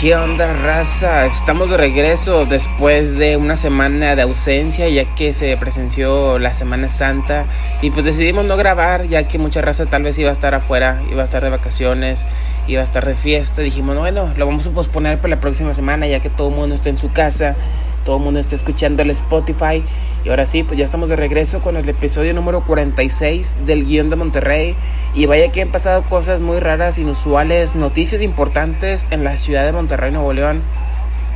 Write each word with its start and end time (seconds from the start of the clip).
¿Qué 0.00 0.16
onda, 0.16 0.54
raza? 0.54 1.26
Estamos 1.26 1.68
de 1.68 1.76
regreso 1.76 2.46
después 2.46 3.18
de 3.18 3.36
una 3.36 3.54
semana 3.54 4.16
de 4.16 4.22
ausencia, 4.22 4.88
ya 4.88 5.14
que 5.14 5.34
se 5.34 5.54
presenció 5.58 6.38
la 6.38 6.52
Semana 6.52 6.88
Santa. 6.88 7.44
Y 7.82 7.90
pues 7.90 8.06
decidimos 8.06 8.46
no 8.46 8.56
grabar, 8.56 9.08
ya 9.08 9.28
que 9.28 9.36
mucha 9.36 9.60
raza 9.60 9.84
tal 9.84 10.04
vez 10.04 10.16
iba 10.16 10.30
a 10.30 10.32
estar 10.32 10.54
afuera, 10.54 11.02
iba 11.10 11.20
a 11.20 11.26
estar 11.26 11.44
de 11.44 11.50
vacaciones, 11.50 12.24
iba 12.66 12.80
a 12.80 12.84
estar 12.84 13.04
de 13.04 13.12
fiesta. 13.12 13.60
Dijimos, 13.60 13.98
bueno, 13.98 14.32
lo 14.38 14.46
vamos 14.46 14.66
a 14.66 14.70
posponer 14.70 15.18
para 15.18 15.34
la 15.34 15.40
próxima 15.42 15.74
semana, 15.74 16.06
ya 16.06 16.20
que 16.20 16.30
todo 16.30 16.48
el 16.48 16.54
mundo 16.54 16.76
está 16.76 16.88
en 16.88 16.96
su 16.96 17.12
casa, 17.12 17.56
todo 18.04 18.16
el 18.16 18.22
mundo 18.22 18.40
está 18.40 18.54
escuchando 18.54 19.02
el 19.02 19.10
Spotify. 19.10 19.82
Y 20.24 20.28
ahora 20.28 20.46
sí, 20.46 20.62
pues 20.62 20.78
ya 20.78 20.84
estamos 20.84 21.08
de 21.08 21.16
regreso 21.16 21.60
con 21.60 21.76
el 21.76 21.88
episodio 21.88 22.34
número 22.34 22.64
46 22.64 23.58
del 23.66 23.84
guion 23.84 24.10
de 24.10 24.16
Monterrey. 24.16 24.74
Y 25.14 25.26
vaya 25.26 25.50
que 25.52 25.62
han 25.62 25.68
pasado 25.68 26.02
cosas 26.04 26.40
muy 26.40 26.60
raras, 26.60 26.98
inusuales, 26.98 27.74
noticias 27.74 28.22
importantes 28.22 29.06
en 29.10 29.24
la 29.24 29.36
ciudad 29.36 29.64
de 29.64 29.72
Monterrey, 29.72 30.12
Nuevo 30.12 30.32
León. 30.32 30.62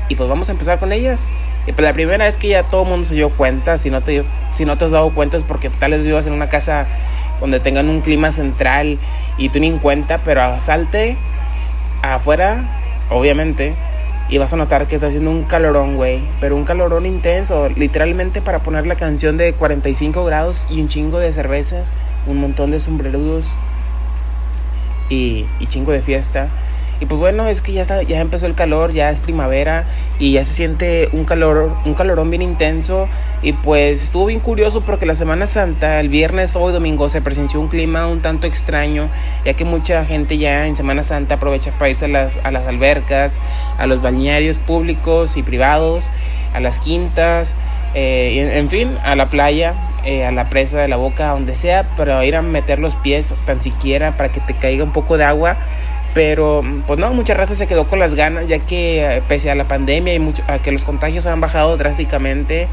Y 0.08 0.16
pues 0.16 0.28
vamos 0.28 0.48
a 0.48 0.52
empezar 0.52 0.78
con 0.78 0.92
ellas. 0.92 1.26
Y 1.66 1.72
pues 1.72 1.84
la 1.84 1.92
primera 1.92 2.26
es 2.28 2.36
que 2.36 2.48
ya 2.48 2.64
todo 2.64 2.82
el 2.82 2.88
mundo 2.88 3.06
se 3.06 3.14
dio 3.14 3.30
cuenta, 3.30 3.78
si 3.78 3.90
no 3.90 4.02
te, 4.02 4.22
si 4.52 4.64
no 4.64 4.76
te 4.76 4.84
has 4.84 4.90
dado 4.90 5.14
cuenta 5.14 5.38
es 5.38 5.44
porque 5.44 5.70
tal 5.70 5.92
vez 5.92 6.04
vivas 6.04 6.26
en 6.26 6.34
una 6.34 6.48
casa 6.48 6.86
donde 7.40 7.58
tengan 7.58 7.88
un 7.88 8.02
clima 8.02 8.32
central 8.32 8.98
y 9.38 9.48
tú 9.48 9.60
ni 9.60 9.68
en 9.68 9.78
cuenta, 9.78 10.18
pero 10.18 10.60
salte 10.60 11.16
afuera, 12.02 12.64
obviamente, 13.10 13.74
y 14.28 14.38
vas 14.38 14.52
a 14.52 14.56
notar 14.56 14.86
que 14.86 14.94
está 14.94 15.08
haciendo 15.08 15.30
un 15.30 15.44
calorón, 15.44 15.96
güey. 15.96 16.22
Pero 16.40 16.56
un 16.56 16.64
calorón 16.64 17.06
intenso. 17.06 17.68
Literalmente 17.68 18.40
para 18.40 18.60
poner 18.60 18.86
la 18.86 18.96
canción 18.96 19.36
de 19.36 19.52
45 19.52 20.24
grados 20.24 20.66
y 20.70 20.80
un 20.80 20.88
chingo 20.88 21.18
de 21.18 21.32
cervezas, 21.32 21.92
un 22.26 22.38
montón 22.38 22.70
de 22.70 22.80
sombrerudos 22.80 23.52
y, 25.10 25.46
y 25.60 25.66
chingo 25.66 25.92
de 25.92 26.00
fiesta. 26.00 26.48
Y 27.00 27.06
pues 27.06 27.18
bueno, 27.18 27.48
es 27.48 27.60
que 27.60 27.72
ya, 27.72 27.82
está, 27.82 28.02
ya 28.02 28.20
empezó 28.20 28.46
el 28.46 28.54
calor, 28.54 28.92
ya 28.92 29.10
es 29.10 29.18
primavera 29.18 29.84
y 30.18 30.32
ya 30.32 30.44
se 30.44 30.52
siente 30.52 31.08
un 31.12 31.24
calor, 31.24 31.76
un 31.84 31.94
calorón 31.94 32.30
bien 32.30 32.42
intenso. 32.42 33.08
Y 33.42 33.52
pues 33.52 34.04
estuvo 34.04 34.26
bien 34.26 34.40
curioso 34.40 34.80
porque 34.80 35.04
la 35.04 35.14
Semana 35.14 35.46
Santa, 35.46 36.00
el 36.00 36.08
viernes, 36.08 36.54
hoy 36.56 36.72
domingo, 36.72 37.08
se 37.08 37.20
presenció 37.20 37.60
un 37.60 37.68
clima 37.68 38.06
un 38.06 38.20
tanto 38.20 38.46
extraño, 38.46 39.08
ya 39.44 39.54
que 39.54 39.64
mucha 39.64 40.04
gente 40.04 40.38
ya 40.38 40.66
en 40.66 40.76
Semana 40.76 41.02
Santa 41.02 41.34
aprovecha 41.34 41.72
para 41.72 41.90
irse 41.90 42.04
a 42.04 42.08
las, 42.08 42.38
a 42.44 42.50
las 42.50 42.66
albercas, 42.66 43.38
a 43.76 43.86
los 43.86 44.00
balnearios 44.00 44.58
públicos 44.58 45.36
y 45.36 45.42
privados, 45.42 46.08
a 46.52 46.60
las 46.60 46.78
quintas, 46.78 47.54
eh, 47.94 48.50
en, 48.56 48.68
fin, 48.68 48.96
a 49.02 49.16
la 49.16 49.26
playa. 49.26 49.74
Eh, 50.06 50.22
a 50.26 50.30
la 50.32 50.50
presa 50.50 50.76
de 50.82 50.86
la 50.86 50.96
boca, 50.96 51.30
donde 51.30 51.56
sea, 51.56 51.88
pero 51.96 52.22
ir 52.22 52.36
a 52.36 52.42
meter 52.42 52.78
los 52.78 52.94
pies 52.94 53.32
tan 53.46 53.62
siquiera 53.62 54.18
para 54.18 54.30
que 54.30 54.38
te 54.40 54.52
caiga 54.52 54.84
un 54.84 54.92
poco 54.92 55.16
de 55.16 55.24
agua 55.24 55.56
pero, 56.14 56.62
pues 56.86 56.98
no, 56.98 57.12
mucha 57.12 57.34
raza 57.34 57.56
se 57.56 57.66
quedó 57.66 57.88
con 57.88 57.98
las 57.98 58.14
ganas, 58.14 58.48
ya 58.48 58.60
que 58.60 59.16
eh, 59.16 59.22
pese 59.28 59.50
a 59.50 59.56
la 59.56 59.64
pandemia 59.64 60.14
y 60.14 60.20
mucho, 60.20 60.44
a 60.46 60.60
que 60.60 60.70
los 60.70 60.84
contagios 60.84 61.26
han 61.26 61.40
bajado 61.40 61.76
drásticamente, 61.76 62.68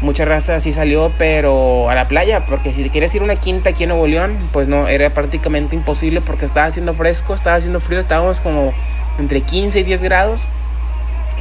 mucha 0.00 0.24
raza 0.24 0.60
sí 0.60 0.72
salió, 0.72 1.10
pero 1.18 1.90
a 1.90 1.96
la 1.96 2.06
playa, 2.06 2.46
porque 2.46 2.72
si 2.72 2.88
quieres 2.90 3.12
ir 3.16 3.22
a 3.22 3.24
una 3.24 3.34
quinta 3.34 3.70
aquí 3.70 3.82
en 3.82 3.88
Nuevo 3.88 4.06
León, 4.06 4.38
pues 4.52 4.68
no, 4.68 4.86
era 4.86 5.10
prácticamente 5.10 5.74
imposible 5.74 6.20
porque 6.20 6.44
estaba 6.44 6.68
haciendo 6.68 6.94
fresco, 6.94 7.34
estaba 7.34 7.56
haciendo 7.56 7.80
frío, 7.80 7.98
estábamos 7.98 8.38
como 8.38 8.72
entre 9.18 9.40
15 9.40 9.80
y 9.80 9.82
10 9.82 10.02
grados, 10.04 10.46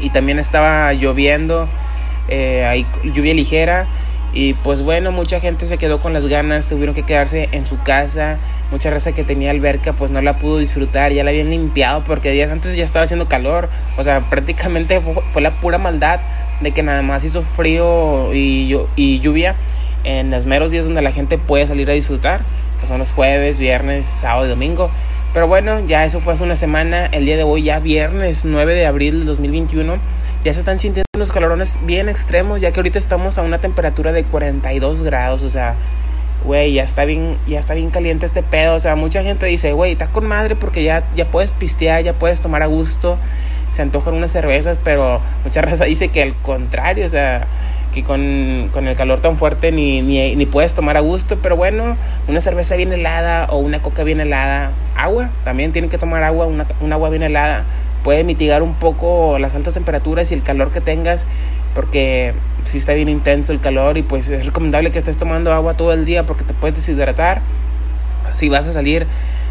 y 0.02 0.10
también 0.10 0.40
estaba 0.40 0.92
lloviendo, 0.94 1.68
eh, 2.28 2.66
hay 2.66 2.88
lluvia 3.04 3.36
ligera, 3.36 3.86
y 4.34 4.56
pues 4.56 4.82
bueno, 4.82 5.12
mucha 5.12 5.40
gente 5.40 5.68
se 5.68 5.78
quedó 5.78 6.00
con 6.00 6.14
las 6.14 6.26
ganas, 6.26 6.68
tuvieron 6.68 6.96
que 6.96 7.04
quedarse 7.04 7.50
en 7.52 7.68
su 7.68 7.78
casa 7.84 8.40
mucha 8.72 8.90
raza 8.90 9.14
que 9.14 9.24
tenía 9.24 9.52
alberca 9.52 9.94
pues 9.94 10.12
no 10.12 10.22
la 10.22 10.38
pudo 10.38 10.58
disfrutar, 10.58 11.12
ya 11.14 11.24
la 11.24 11.32
habían 11.32 11.50
limpiado 11.50 12.04
porque 12.04 12.32
días 12.32 12.52
antes 12.52 12.76
ya 12.76 12.84
estaba 12.84 13.06
haciendo 13.06 13.28
calor, 13.28 13.70
o 13.98 14.04
sea, 14.04 14.22
prácticamente 14.30 15.02
fue, 15.02 15.42
la 15.42 15.60
pura 15.60 15.78
maldad 15.78 16.20
de 16.62 16.72
que 16.72 16.84
nada 16.84 17.02
más 17.02 17.24
hizo 17.24 17.42
frío 17.42 18.34
y, 18.34 18.76
y 18.96 19.20
lluvia 19.20 19.56
en 20.04 20.32
los 20.32 20.46
meros 20.46 20.72
días 20.72 20.86
donde 20.86 21.02
la 21.02 21.12
gente 21.12 21.38
puede 21.38 21.68
salir 21.68 21.90
a 21.90 21.94
disfrutar, 21.94 22.42
que 22.80 22.88
son 22.88 23.00
los 23.00 23.12
jueves, 23.12 23.60
viernes, 23.60 24.06
sábado 24.06 24.46
y 24.46 24.50
domingo. 24.50 24.90
Pero 25.34 25.48
bueno, 25.48 25.82
ya 25.86 26.06
eso 26.06 26.20
fue 26.20 26.34
hace 26.34 26.44
una 26.44 26.56
semana, 26.56 27.06
el 27.08 27.26
día 27.26 27.38
de 27.38 27.44
hoy 27.44 27.64
ya 27.64 27.80
viernes 27.80 28.46
9 28.46 28.74
de 28.74 28.86
abril 28.86 29.20
del 29.20 29.26
2021, 29.26 29.98
ya 30.44 30.54
se 30.54 30.60
están 30.60 30.80
sintiendo 30.80 31.06
unos 31.16 31.32
calorones 31.32 31.78
bien 31.84 32.10
extremos, 32.10 32.62
ya 32.62 32.72
que 32.72 32.80
ahorita 32.80 32.98
estamos 32.98 33.38
a 33.38 33.42
una 33.42 33.58
temperatura 33.58 34.14
de 34.14 34.24
42 34.24 35.04
grados, 35.04 35.44
o 35.44 35.50
sea, 35.50 35.76
güey, 36.48 36.74
ya 36.74 36.84
está 36.84 37.06
bien, 37.06 37.38
ya 37.46 37.60
está 37.60 37.76
bien 37.76 37.92
caliente 37.92 38.26
este 38.26 38.42
pedo. 38.42 38.76
O 38.76 38.80
sea, 38.80 38.96
mucha 38.96 39.22
gente 39.22 39.46
dice, 39.46 39.74
güey, 39.74 39.92
está 39.92 40.08
con 40.08 40.26
madre 40.26 40.56
porque 40.56 40.84
ya, 40.84 41.04
ya 41.16 41.30
puedes 41.30 41.52
pistear, 41.52 42.02
ya 42.02 42.14
puedes 42.14 42.42
tomar 42.42 42.64
a 42.64 42.66
gusto, 42.66 43.18
se 43.70 43.84
antojan 43.84 44.16
unas 44.16 44.32
cervezas, 44.32 44.80
pero 44.84 45.22
mucha 45.44 45.62
raza 45.64 45.86
dice 45.86 46.08
que 46.08 46.24
al 46.24 46.36
contrario, 46.38 47.06
o 47.06 47.10
sea, 47.10 47.46
que 47.94 48.04
con, 48.04 48.70
con 48.72 48.88
el 48.88 48.96
calor 48.96 49.20
tan 49.20 49.38
fuerte 49.38 49.72
ni, 49.72 50.02
ni, 50.02 50.36
ni, 50.36 50.46
puedes 50.46 50.74
tomar 50.74 50.98
a 50.98 51.02
gusto, 51.02 51.38
pero 51.44 51.56
bueno, 51.56 51.98
una 52.28 52.42
cerveza 52.42 52.76
bien 52.76 52.94
helada 52.94 53.48
o 53.52 53.58
una 53.58 53.82
coca 53.82 54.04
bien 54.04 54.22
helada, 54.22 54.72
agua, 54.96 55.30
también 55.44 55.74
tienen 55.74 55.90
que 55.90 55.98
tomar 55.98 56.24
agua, 56.24 56.48
una, 56.48 56.66
un 56.80 56.94
agua 56.94 57.10
bien 57.10 57.24
helada, 57.24 57.66
puede 58.04 58.24
mitigar 58.24 58.64
un 58.64 58.76
poco 58.76 59.38
las 59.38 59.54
altas 59.54 59.74
temperaturas 59.74 60.32
y 60.32 60.36
el 60.36 60.44
calor 60.44 60.72
que 60.72 60.80
tengas 60.80 61.26
porque 61.78 62.34
si 62.64 62.80
está 62.80 62.96
bien 62.96 63.08
intenso 63.08 63.54
el 63.54 63.60
calor 63.60 64.00
y 64.00 64.02
pues 64.02 64.28
es 64.30 64.48
recomendable 64.48 64.90
que 64.90 64.98
estés 64.98 65.16
tomando 65.16 65.54
agua 65.54 65.76
todo 65.76 65.94
el 65.94 66.06
día 66.06 66.26
porque 66.26 66.44
te 66.44 66.56
puedes 66.56 66.76
deshidratar. 66.76 67.42
Si 68.34 68.50
vas 68.50 68.66
a 68.66 68.74
salir 68.74 69.06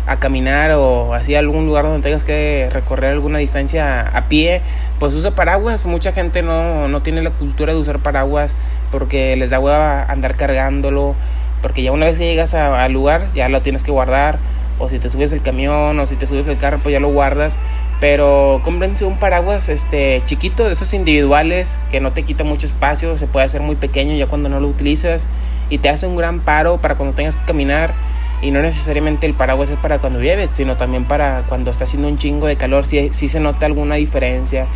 a 0.09 0.17
caminar 0.19 0.73
o 0.73 1.15
así 1.15 1.37
a 1.37 1.39
algún 1.39 1.67
lugar 1.67 1.85
donde 1.85 2.03
tengas 2.03 2.25
que 2.25 2.69
recorrer 2.73 3.13
alguna 3.13 3.39
distancia 3.39 4.01
a 4.01 4.25
pie, 4.25 4.61
pues 4.99 5.15
usa 5.15 5.37
paraguas. 5.37 5.87
Mucha 5.87 6.11
gente 6.11 6.43
no, 6.43 6.89
no 6.89 7.01
tiene 7.01 7.23
la 7.23 7.31
cultura 7.31 7.73
de 7.73 7.79
usar 7.79 8.01
paraguas 8.01 8.57
porque 8.91 9.37
les 9.37 9.51
da 9.51 9.61
hueva 9.61 10.03
andar 10.03 10.35
cargándolo, 10.35 11.15
porque 11.63 11.85
ya 11.85 11.93
una 11.93 12.07
vez 12.07 12.19
que 12.19 12.25
llegas 12.25 12.55
al 12.55 12.93
lugar 12.93 13.29
ya 13.37 13.49
lo 13.49 13.63
tienes 13.63 13.85
que 13.85 13.93
guardar, 13.93 14.41
o 14.81 14.89
si 14.89 14.99
te 14.99 15.11
subes 15.11 15.33
el 15.33 15.43
camión 15.43 15.99
o 16.01 16.07
si 16.07 16.17
te 16.17 16.27
subes 16.27 16.49
el 16.49 16.59
carro 16.59 16.81
pues 16.83 16.93
ya 16.93 17.01
lo 17.01 17.09
guardas 17.09 17.61
pero 18.01 18.61
cómprense 18.63 19.05
un 19.05 19.19
paraguas 19.19 19.69
este 19.69 20.23
chiquito 20.27 20.65
de 20.65 20.73
esos 20.73 20.93
individuales 20.93 21.79
que 21.91 22.01
no 22.01 22.13
te 22.13 22.25
quita 22.25 22.45
mucho 22.45 22.67
espacio, 22.67 23.17
se 23.17 23.27
puede 23.27 23.47
hacer 23.47 23.63
muy 23.63 23.77
pequeño 23.77 24.15
ya 24.17 24.27
cuando 24.27 24.49
no 24.49 24.61
lo 24.61 24.69
utilizas 24.69 25.27
y 25.71 25.79
te 25.79 25.89
hace 25.89 26.07
un 26.07 26.17
gran 26.17 26.41
paro 26.41 26.79
para 26.79 26.97
cuando 26.97 27.15
tengas 27.15 27.37
que 27.37 27.47
caminar 27.47 27.95
y 28.43 28.51
no 28.51 28.61
necesariamente 28.61 29.27
el 29.27 29.35
paraguas 29.35 29.71
es 29.71 29.79
para 29.79 29.99
cuando 29.99 30.21
llueve, 30.21 30.49
sino 30.55 30.77
también 30.77 31.05
para 31.05 31.45
cuando 31.49 31.71
está 31.71 31.85
haciendo 31.85 32.09
un 32.09 32.19
chingo 32.19 32.47
de 32.47 32.57
calor, 32.57 32.87
si, 32.87 33.13
si 33.15 33.29
se 33.29 33.41
nota 33.41 33.65
alguna 33.65 33.95
diferencia. 33.95 34.67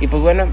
Y 0.00 0.08
pues 0.08 0.20
bueno, 0.20 0.46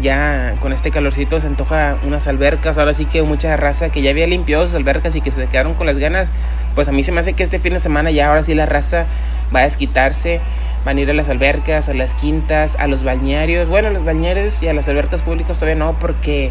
ya 0.00 0.56
con 0.60 0.72
este 0.72 0.90
calorcito 0.90 1.40
se 1.40 1.46
antoja 1.46 1.96
unas 2.04 2.26
albercas, 2.26 2.76
ahora 2.76 2.94
sí 2.94 3.04
que 3.04 3.22
mucha 3.22 3.56
raza 3.56 3.90
que 3.90 4.02
ya 4.02 4.10
había 4.10 4.26
limpiado 4.26 4.66
sus 4.66 4.74
albercas 4.74 5.14
y 5.14 5.20
que 5.20 5.30
se 5.30 5.46
quedaron 5.46 5.74
con 5.74 5.86
las 5.86 5.98
ganas, 5.98 6.28
pues 6.74 6.88
a 6.88 6.92
mí 6.92 7.04
se 7.04 7.12
me 7.12 7.20
hace 7.20 7.34
que 7.34 7.44
este 7.44 7.58
fin 7.60 7.74
de 7.74 7.80
semana 7.80 8.10
ya 8.10 8.28
ahora 8.28 8.42
sí 8.42 8.54
la 8.54 8.66
raza 8.66 9.06
va 9.54 9.60
a 9.60 9.62
desquitarse 9.64 10.40
van 10.84 10.96
a 10.96 11.00
ir 11.00 11.10
a 11.10 11.14
las 11.14 11.28
albercas, 11.28 11.88
a 11.88 11.94
las 11.94 12.14
quintas, 12.14 12.76
a 12.78 12.86
los 12.86 13.04
balnearios. 13.04 13.68
Bueno, 13.68 13.88
a 13.88 13.90
los 13.90 14.04
balnearios 14.04 14.62
y 14.62 14.68
a 14.68 14.74
las 14.74 14.88
albercas 14.88 15.22
públicas 15.22 15.58
todavía 15.58 15.78
no, 15.78 15.98
porque 15.98 16.50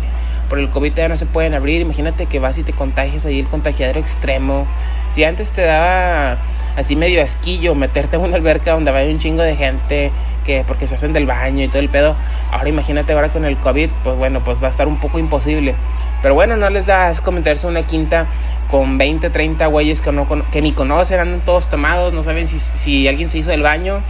por 0.50 0.60
el 0.60 0.70
COVID 0.70 0.92
todavía 0.92 1.10
no 1.10 1.18
se 1.18 1.26
pueden 1.26 1.54
abrir. 1.54 1.82
Imagínate 1.82 2.26
que 2.26 2.40
vas 2.40 2.58
y 2.58 2.64
te 2.64 2.74
contagias 2.74 3.26
ahí 3.26 3.40
el 3.40 3.48
contagiadero 3.48 4.00
extremo. 4.00 4.68
Si 5.10 5.24
antes 5.24 5.52
te 5.52 5.62
daba 5.62 6.38
así 6.76 6.96
medio 6.96 7.24
asquillo 7.24 7.76
meterte 7.76 8.16
en 8.16 8.24
una 8.24 8.36
alberca 8.36 8.72
donde 8.74 8.92
va 8.92 9.04
un 9.04 9.20
chingo 9.20 9.42
de 9.42 9.56
gente 9.56 10.12
que 10.46 10.64
porque 10.68 10.88
se 10.88 10.96
hacen 10.96 11.14
del 11.14 11.26
baño 11.26 11.66
y 11.66 11.68
todo 11.68 11.80
el 11.80 11.90
pedo, 11.90 12.16
ahora 12.52 12.70
imagínate 12.70 13.14
ahora 13.14 13.30
con 13.30 13.46
el 13.46 13.58
COVID, 13.58 13.90
pues 14.04 14.18
bueno, 14.18 14.42
pues 14.42 14.62
va 14.62 14.68
a 14.68 14.70
estar 14.70 14.88
un 14.88 15.00
poco 15.00 15.20
imposible. 15.20 15.76
Pero 16.22 16.34
bueno, 16.34 16.58
no 16.58 16.70
les 16.70 16.86
da 16.86 17.14
comentarse 17.24 17.68
una 17.68 17.84
quinta 17.84 18.28
con 18.70 18.98
20, 18.98 19.30
30 19.30 19.66
güeyes 19.68 20.02
que, 20.02 20.12
no, 20.12 20.28
que 20.52 20.62
ni 20.62 20.72
conocen, 20.74 21.20
andan 21.20 21.42
todos 21.42 21.70
tomados, 21.70 22.14
no 22.14 22.24
saben 22.24 22.48
si, 22.48 22.60
si 22.60 23.08
alguien 23.08 23.30
se 23.30 23.40
hizo 23.40 23.50
del 23.50 23.64
baño, 23.64 24.02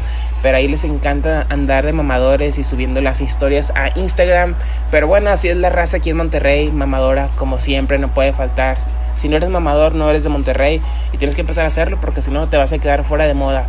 pero 0.41 0.57
ahí 0.57 0.67
les 0.67 0.83
encanta 0.83 1.45
andar 1.49 1.85
de 1.85 1.93
mamadores 1.93 2.57
y 2.57 2.63
subiendo 2.63 3.01
las 3.01 3.21
historias 3.21 3.71
a 3.75 3.97
Instagram. 3.97 4.55
Pero 4.91 5.07
bueno, 5.07 5.29
así 5.29 5.49
es 5.49 5.57
la 5.57 5.69
raza 5.69 5.97
aquí 5.97 6.09
en 6.09 6.17
Monterrey, 6.17 6.71
mamadora, 6.71 7.29
como 7.35 7.57
siempre, 7.57 7.99
no 7.99 8.09
puede 8.09 8.33
faltar. 8.33 8.77
Si 9.15 9.27
no 9.27 9.35
eres 9.35 9.49
mamador, 9.49 9.95
no 9.95 10.09
eres 10.09 10.23
de 10.23 10.29
Monterrey 10.29 10.81
y 11.11 11.17
tienes 11.17 11.35
que 11.35 11.41
empezar 11.41 11.65
a 11.65 11.67
hacerlo 11.67 11.97
porque 11.99 12.21
si 12.21 12.31
no 12.31 12.47
te 12.47 12.55
vas 12.55 12.71
a 12.71 12.79
quedar 12.79 13.03
fuera 13.03 13.27
de 13.27 13.33
moda. 13.33 13.67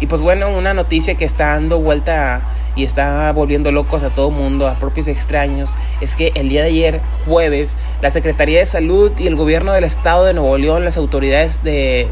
Y 0.00 0.06
pues 0.06 0.20
bueno, 0.20 0.50
una 0.50 0.74
noticia 0.74 1.14
que 1.14 1.24
está 1.24 1.46
dando 1.46 1.78
vuelta 1.78 2.42
y 2.76 2.84
está 2.84 3.30
volviendo 3.32 3.70
locos 3.70 4.02
a 4.02 4.10
todo 4.10 4.30
mundo, 4.30 4.68
a 4.68 4.74
propios 4.74 5.06
extraños, 5.08 5.74
es 6.00 6.16
que 6.16 6.32
el 6.34 6.48
día 6.48 6.62
de 6.62 6.68
ayer, 6.68 7.00
jueves, 7.26 7.76
la 8.02 8.10
Secretaría 8.10 8.58
de 8.58 8.66
Salud 8.66 9.12
y 9.18 9.26
el 9.26 9.36
gobierno 9.36 9.72
del 9.72 9.84
estado 9.84 10.24
de 10.24 10.34
Nuevo 10.34 10.58
León, 10.58 10.84
las 10.84 10.96
autoridades 10.96 11.62
de, 11.62 12.08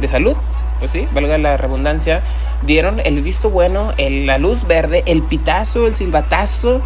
de 0.00 0.08
salud, 0.08 0.36
pues 0.78 0.92
sí, 0.92 1.08
valga 1.12 1.38
la 1.38 1.56
redundancia, 1.56 2.22
dieron 2.62 3.00
el 3.00 3.20
visto 3.22 3.50
bueno, 3.50 3.92
el, 3.96 4.26
la 4.26 4.38
luz 4.38 4.66
verde, 4.66 5.02
el 5.06 5.22
pitazo, 5.22 5.86
el 5.86 5.94
silbatazo 5.94 6.80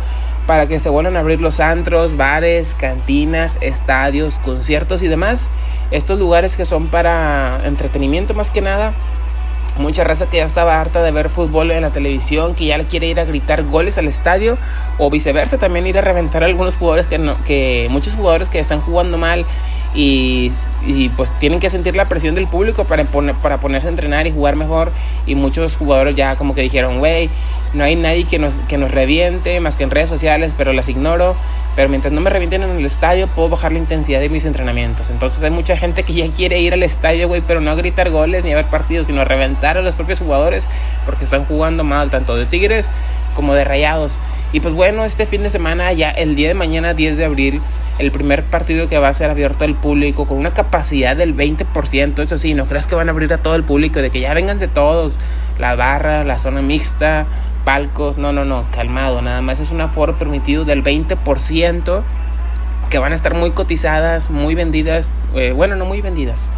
para 0.46 0.66
que 0.66 0.80
se 0.80 0.88
vuelvan 0.88 1.16
a 1.16 1.20
abrir 1.20 1.42
los 1.42 1.60
antros, 1.60 2.16
bares, 2.16 2.74
cantinas, 2.74 3.58
estadios, 3.60 4.38
conciertos 4.38 5.02
y 5.02 5.08
demás. 5.08 5.50
Estos 5.90 6.18
lugares 6.18 6.56
que 6.56 6.64
son 6.64 6.88
para 6.88 7.60
entretenimiento 7.66 8.32
más 8.32 8.50
que 8.50 8.62
nada 8.62 8.94
Mucha 9.78 10.02
raza 10.04 10.28
que 10.28 10.38
ya 10.38 10.44
estaba 10.44 10.80
harta 10.80 11.02
de 11.02 11.10
ver 11.12 11.30
fútbol 11.30 11.70
en 11.70 11.82
la 11.82 11.90
televisión, 11.90 12.54
que 12.54 12.66
ya 12.66 12.78
le 12.78 12.84
quiere 12.84 13.06
ir 13.06 13.20
a 13.20 13.24
gritar 13.24 13.62
goles 13.64 13.96
al 13.96 14.08
estadio 14.08 14.58
o 14.98 15.08
viceversa, 15.08 15.58
también 15.58 15.86
ir 15.86 15.96
a 15.98 16.00
reventar 16.00 16.42
a 16.42 16.46
algunos 16.46 16.76
jugadores 16.76 17.06
que 17.06 17.18
no, 17.18 17.36
que 17.44 17.86
muchos 17.90 18.14
jugadores 18.14 18.48
que 18.48 18.58
están 18.58 18.80
jugando 18.80 19.18
mal 19.18 19.46
y, 19.94 20.50
pues 21.16 21.30
tienen 21.38 21.60
que 21.60 21.70
sentir 21.70 21.96
la 21.96 22.08
presión 22.08 22.34
del 22.34 22.46
público 22.46 22.84
para, 22.84 23.04
poner, 23.04 23.34
para 23.36 23.58
ponerse 23.58 23.88
a 23.88 23.90
entrenar 23.90 24.26
y 24.26 24.32
jugar 24.32 24.56
mejor 24.56 24.92
y 25.26 25.34
muchos 25.34 25.76
jugadores 25.76 26.14
ya 26.14 26.36
como 26.36 26.54
que 26.54 26.62
dijeron, 26.62 26.98
güey, 26.98 27.30
no 27.74 27.84
hay 27.84 27.96
nadie 27.96 28.24
que 28.24 28.38
nos, 28.38 28.54
que 28.68 28.78
nos 28.78 28.90
reviente 28.90 29.60
más 29.60 29.76
que 29.76 29.84
en 29.84 29.90
redes 29.90 30.08
sociales, 30.08 30.52
pero 30.56 30.72
las 30.72 30.88
ignoro. 30.88 31.36
Pero 31.78 31.90
mientras 31.90 32.12
no 32.12 32.20
me 32.20 32.28
revienten 32.28 32.64
en 32.64 32.70
el 32.70 32.84
estadio, 32.84 33.28
puedo 33.28 33.50
bajar 33.50 33.70
la 33.70 33.78
intensidad 33.78 34.18
de 34.18 34.28
mis 34.28 34.44
entrenamientos. 34.44 35.10
Entonces 35.10 35.40
hay 35.44 35.52
mucha 35.52 35.76
gente 35.76 36.02
que 36.02 36.12
ya 36.12 36.28
quiere 36.28 36.58
ir 36.58 36.74
al 36.74 36.82
estadio, 36.82 37.28
güey, 37.28 37.40
pero 37.40 37.60
no 37.60 37.70
a 37.70 37.76
gritar 37.76 38.10
goles 38.10 38.44
ni 38.44 38.50
a 38.50 38.56
ver 38.56 38.64
partidos, 38.64 39.06
sino 39.06 39.20
a 39.20 39.24
reventar 39.24 39.78
a 39.78 39.82
los 39.82 39.94
propios 39.94 40.18
jugadores 40.18 40.66
porque 41.06 41.22
están 41.22 41.44
jugando 41.44 41.84
mal, 41.84 42.10
tanto 42.10 42.34
de 42.34 42.46
Tigres 42.46 42.84
como 43.36 43.54
de 43.54 43.62
Rayados. 43.62 44.18
Y 44.52 44.58
pues 44.58 44.74
bueno, 44.74 45.04
este 45.04 45.24
fin 45.24 45.44
de 45.44 45.50
semana, 45.50 45.92
ya 45.92 46.10
el 46.10 46.34
día 46.34 46.48
de 46.48 46.54
mañana, 46.54 46.94
10 46.94 47.16
de 47.16 47.24
abril, 47.26 47.62
el 48.00 48.10
primer 48.10 48.42
partido 48.42 48.88
que 48.88 48.98
va 48.98 49.06
a 49.06 49.14
ser 49.14 49.30
abierto 49.30 49.64
al 49.64 49.76
público 49.76 50.26
con 50.26 50.36
una 50.36 50.50
capacidad 50.50 51.16
del 51.16 51.36
20%. 51.36 52.18
Eso 52.20 52.38
sí, 52.38 52.54
no 52.54 52.66
creas 52.66 52.88
que 52.88 52.96
van 52.96 53.08
a 53.08 53.12
abrir 53.12 53.32
a 53.32 53.38
todo 53.38 53.54
el 53.54 53.62
público, 53.62 54.02
de 54.02 54.10
que 54.10 54.18
ya 54.18 54.34
vénganse 54.34 54.66
todos, 54.66 55.16
la 55.60 55.76
barra, 55.76 56.24
la 56.24 56.40
zona 56.40 56.60
mixta, 56.60 57.26
palcos, 57.68 58.16
no, 58.16 58.32
no, 58.32 58.46
no, 58.46 58.64
calmado, 58.72 59.20
nada 59.20 59.42
más 59.42 59.60
es 59.60 59.70
un 59.70 59.82
aforo 59.82 60.16
permitido 60.16 60.64
del 60.64 60.82
20% 60.82 62.02
que 62.88 62.98
van 62.98 63.12
a 63.12 63.14
estar 63.14 63.34
muy 63.34 63.50
cotizadas, 63.50 64.30
muy 64.30 64.54
vendidas, 64.54 65.12
eh, 65.34 65.52
bueno, 65.52 65.76
no 65.76 65.84
muy 65.84 66.00
vendidas, 66.00 66.48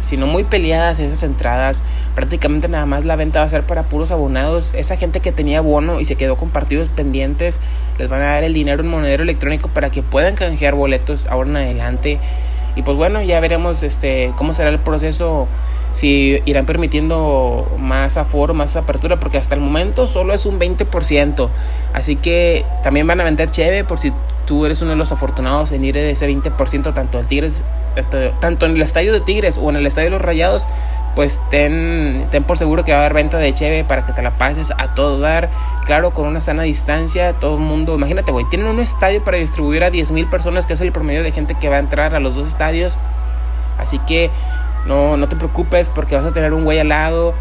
sino 0.00 0.26
muy 0.26 0.42
peleadas 0.42 0.98
esas 0.98 1.22
entradas. 1.22 1.84
Prácticamente 2.16 2.66
nada 2.66 2.84
más 2.84 3.04
la 3.04 3.14
venta 3.14 3.38
va 3.38 3.46
a 3.46 3.48
ser 3.48 3.62
para 3.62 3.84
puros 3.84 4.10
abonados. 4.10 4.72
Esa 4.74 4.96
gente 4.96 5.20
que 5.20 5.30
tenía 5.30 5.60
bono 5.60 6.00
y 6.00 6.04
se 6.04 6.16
quedó 6.16 6.36
con 6.36 6.50
partidos 6.50 6.88
pendientes, 6.88 7.60
les 7.96 8.08
van 8.08 8.22
a 8.22 8.32
dar 8.32 8.42
el 8.42 8.52
dinero 8.52 8.82
en 8.82 8.88
monedero 8.88 9.22
electrónico 9.22 9.68
para 9.68 9.90
que 9.90 10.02
puedan 10.02 10.34
canjear 10.34 10.74
boletos 10.74 11.26
ahora 11.26 11.48
en 11.48 11.56
adelante. 11.58 12.18
Y 12.74 12.82
pues 12.82 12.96
bueno, 12.96 13.22
ya 13.22 13.38
veremos 13.38 13.84
este 13.84 14.32
cómo 14.34 14.52
será 14.52 14.70
el 14.70 14.80
proceso 14.80 15.46
si 15.96 16.42
irán 16.44 16.66
permitiendo 16.66 17.66
más 17.78 18.18
aforo, 18.18 18.52
más 18.52 18.76
apertura, 18.76 19.18
porque 19.18 19.38
hasta 19.38 19.54
el 19.54 19.62
momento 19.62 20.06
solo 20.06 20.34
es 20.34 20.44
un 20.44 20.60
20%. 20.60 21.48
Así 21.94 22.16
que 22.16 22.66
también 22.82 23.06
van 23.06 23.18
a 23.22 23.24
vender 23.24 23.50
cheve 23.50 23.82
por 23.82 23.98
si 23.98 24.12
tú 24.44 24.66
eres 24.66 24.82
uno 24.82 24.90
de 24.90 24.96
los 24.96 25.10
afortunados 25.10 25.72
en 25.72 25.82
ir 25.86 25.94
de 25.94 26.10
ese 26.10 26.28
20%, 26.28 26.92
tanto 26.92 27.18
el 27.18 27.26
Tigres, 27.26 27.62
tanto 28.40 28.66
en 28.66 28.72
el 28.72 28.82
estadio 28.82 29.10
de 29.14 29.22
Tigres 29.22 29.56
o 29.56 29.70
en 29.70 29.76
el 29.76 29.86
estadio 29.86 30.08
de 30.08 30.16
los 30.16 30.20
Rayados, 30.20 30.66
pues 31.14 31.40
ten, 31.50 32.26
ten 32.30 32.44
por 32.44 32.58
seguro 32.58 32.84
que 32.84 32.92
va 32.92 32.98
a 32.98 33.00
haber 33.00 33.14
venta 33.14 33.38
de 33.38 33.54
cheve 33.54 33.82
para 33.82 34.04
que 34.04 34.12
te 34.12 34.20
la 34.20 34.32
pases 34.32 34.70
a 34.76 34.94
todo 34.94 35.18
dar. 35.18 35.48
Claro, 35.86 36.10
con 36.10 36.26
una 36.26 36.40
sana 36.40 36.64
distancia, 36.64 37.32
todo 37.32 37.54
el 37.54 37.62
mundo, 37.62 37.94
imagínate, 37.94 38.32
güey, 38.32 38.44
tienen 38.50 38.68
un 38.68 38.80
estadio 38.80 39.24
para 39.24 39.38
distribuir 39.38 39.82
a 39.82 39.90
10.000 39.90 40.28
personas, 40.28 40.66
que 40.66 40.74
es 40.74 40.80
el 40.82 40.92
promedio 40.92 41.22
de 41.22 41.32
gente 41.32 41.54
que 41.54 41.70
va 41.70 41.76
a 41.76 41.78
entrar 41.78 42.14
a 42.14 42.20
los 42.20 42.34
dos 42.34 42.48
estadios. 42.48 42.92
Así 43.78 43.98
que 44.00 44.30
no, 44.86 45.16
no 45.16 45.28
te 45.28 45.36
preocupes 45.36 45.88
porque 45.88 46.16
vas 46.16 46.24
a 46.24 46.32
tener 46.32 46.52
un 46.52 46.64
güey 46.64 46.78
al 46.78 46.88
lado 46.88 47.34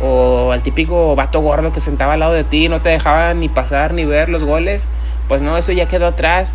o 0.00 0.52
al 0.52 0.62
típico 0.62 1.16
vato 1.16 1.40
gordo 1.40 1.72
que 1.72 1.80
sentaba 1.80 2.14
al 2.14 2.20
lado 2.20 2.32
de 2.32 2.44
ti 2.44 2.68
no 2.68 2.80
te 2.80 2.90
dejaba 2.90 3.34
ni 3.34 3.48
pasar 3.48 3.92
ni 3.94 4.04
ver 4.04 4.28
los 4.28 4.44
goles. 4.44 4.86
Pues 5.28 5.42
no, 5.42 5.56
eso 5.58 5.72
ya 5.72 5.86
quedó 5.86 6.06
atrás. 6.06 6.54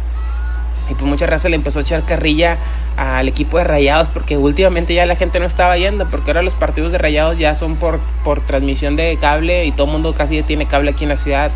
Y 0.90 0.96
pues 0.96 1.06
mucha 1.06 1.26
raza 1.26 1.48
le 1.50 1.56
empezó 1.56 1.80
a 1.80 1.82
echar 1.84 2.04
carrilla 2.06 2.58
al 2.98 3.28
equipo 3.28 3.58
de 3.58 3.64
Rayados 3.64 4.10
porque 4.10 4.38
últimamente 4.38 4.94
ya 4.94 5.06
la 5.06 5.16
gente 5.16 5.40
no 5.40 5.46
estaba 5.46 5.78
yendo 5.78 6.06
porque 6.08 6.30
ahora 6.32 6.42
los 6.42 6.56
partidos 6.56 6.92
de 6.92 6.98
Rayados 6.98 7.38
ya 7.38 7.56
son 7.56 7.76
por, 7.78 8.00
por 8.24 8.42
transmisión 8.42 8.96
de 8.96 9.18
cable 9.20 9.66
y 9.66 9.72
todo 9.72 9.88
el 9.88 9.94
mundo 9.94 10.14
casi 10.14 10.44
tiene 10.44 10.66
cable 10.66 10.92
aquí 10.92 11.04
en 11.04 11.10
la 11.10 11.18
ciudad. 11.18 11.52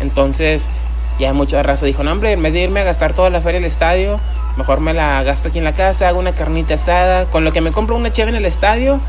Entonces 0.00 0.68
ya 1.18 1.32
mucha 1.32 1.62
raza 1.62 1.86
dijo, 1.86 2.02
no 2.02 2.12
hombre, 2.12 2.32
en 2.32 2.42
vez 2.42 2.52
de 2.52 2.60
irme 2.60 2.80
a 2.80 2.84
gastar 2.84 3.14
toda 3.14 3.30
la 3.30 3.40
feria 3.40 3.58
al 3.58 3.64
estadio, 3.64 4.20
Mejor 4.56 4.80
me 4.80 4.94
la 4.94 5.22
gasto 5.22 5.48
aquí 5.48 5.58
en 5.58 5.64
la 5.64 5.74
casa, 5.74 6.08
hago 6.08 6.18
una 6.18 6.32
carnita 6.32 6.74
asada. 6.74 7.26
Con 7.26 7.44
lo 7.44 7.52
que 7.52 7.60
me 7.60 7.72
compro 7.72 7.94
una 7.94 8.10
cheve 8.10 8.30
en 8.30 8.36
el 8.36 8.46
estadio, 8.46 9.00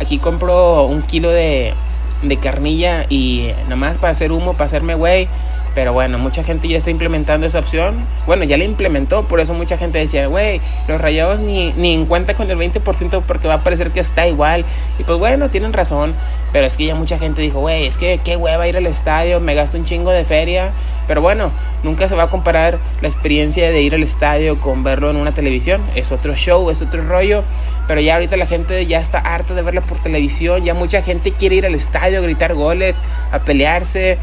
aquí 0.00 0.18
compro 0.18 0.82
un 0.84 1.02
kilo 1.02 1.30
de, 1.30 1.74
de 2.22 2.36
carnilla 2.38 3.06
y 3.08 3.52
nada 3.64 3.76
más 3.76 3.98
para 3.98 4.10
hacer 4.10 4.32
humo, 4.32 4.54
para 4.54 4.64
hacerme 4.64 4.96
güey. 4.96 5.28
Pero 5.76 5.92
bueno, 5.92 6.16
mucha 6.16 6.42
gente 6.42 6.68
ya 6.68 6.78
está 6.78 6.90
implementando 6.90 7.46
esa 7.46 7.58
opción. 7.58 8.06
Bueno, 8.26 8.44
ya 8.44 8.56
la 8.56 8.64
implementó, 8.64 9.24
por 9.24 9.40
eso 9.40 9.52
mucha 9.52 9.76
gente 9.76 9.98
decía, 9.98 10.26
güey, 10.26 10.58
los 10.88 10.98
rayados 10.98 11.38
ni, 11.40 11.74
ni 11.74 11.92
en 11.92 12.06
con 12.06 12.50
el 12.50 12.56
20% 12.56 13.22
porque 13.26 13.46
va 13.46 13.54
a 13.54 13.62
parecer 13.62 13.90
que 13.90 14.00
está 14.00 14.26
igual. 14.26 14.64
Y 14.98 15.04
pues 15.04 15.18
bueno, 15.18 15.50
tienen 15.50 15.74
razón. 15.74 16.14
Pero 16.50 16.66
es 16.66 16.78
que 16.78 16.86
ya 16.86 16.94
mucha 16.94 17.18
gente 17.18 17.42
dijo, 17.42 17.60
güey, 17.60 17.86
es 17.86 17.98
que 17.98 18.18
qué 18.24 18.38
hueva 18.38 18.66
ir 18.66 18.78
al 18.78 18.86
estadio, 18.86 19.38
me 19.38 19.54
gasto 19.54 19.76
un 19.76 19.84
chingo 19.84 20.12
de 20.12 20.24
feria. 20.24 20.70
Pero 21.06 21.20
bueno, 21.20 21.50
nunca 21.82 22.08
se 22.08 22.14
va 22.14 22.22
a 22.22 22.30
comparar 22.30 22.78
la 23.02 23.08
experiencia 23.08 23.70
de 23.70 23.82
ir 23.82 23.94
al 23.94 24.02
estadio 24.02 24.58
con 24.58 24.82
verlo 24.82 25.10
en 25.10 25.16
una 25.16 25.32
televisión. 25.32 25.82
Es 25.94 26.10
otro 26.10 26.34
show, 26.34 26.70
es 26.70 26.80
otro 26.80 27.06
rollo. 27.06 27.44
Pero 27.86 28.00
ya 28.00 28.14
ahorita 28.14 28.38
la 28.38 28.46
gente 28.46 28.86
ya 28.86 28.98
está 28.98 29.18
harta 29.18 29.52
de 29.52 29.60
verlo 29.60 29.82
por 29.82 29.98
televisión. 29.98 30.64
Ya 30.64 30.72
mucha 30.72 31.02
gente 31.02 31.32
quiere 31.32 31.56
ir 31.56 31.66
al 31.66 31.74
estadio 31.74 32.18
a 32.18 32.22
gritar 32.22 32.54
goles, 32.54 32.96
a 33.30 33.40
pelearse, 33.40 34.18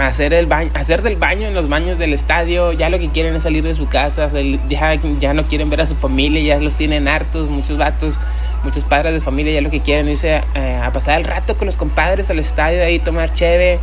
hacer, 0.00 0.32
el 0.32 0.46
baño, 0.46 0.70
hacer 0.74 1.02
del 1.02 1.16
baño 1.16 1.48
en 1.48 1.54
los 1.54 1.68
baños 1.68 1.98
del 1.98 2.12
estadio. 2.12 2.72
Ya 2.72 2.88
lo 2.88 2.98
que 2.98 3.10
quieren 3.10 3.34
es 3.34 3.42
salir 3.42 3.64
de 3.64 3.74
su 3.74 3.88
casa. 3.88 4.28
Ya, 4.68 4.94
ya 4.94 5.34
no 5.34 5.44
quieren 5.44 5.70
ver 5.70 5.80
a 5.80 5.86
su 5.86 5.94
familia, 5.96 6.42
ya 6.42 6.62
los 6.62 6.76
tienen 6.76 7.08
hartos, 7.08 7.48
muchos 7.48 7.78
vatos 7.78 8.18
muchos 8.62 8.84
padres 8.84 9.14
de 9.14 9.20
familia 9.20 9.54
ya 9.54 9.60
lo 9.60 9.70
que 9.70 9.80
quieren 9.80 10.08
irse 10.08 10.42
eh, 10.54 10.80
a, 10.82 10.92
pasar 10.92 11.18
el 11.18 11.24
rato 11.24 11.56
con 11.56 11.66
los 11.66 11.76
compadres 11.76 12.30
al 12.30 12.38
estadio 12.38 12.84
ahí 12.84 12.98
tomar 12.98 13.32
cheve 13.34 13.78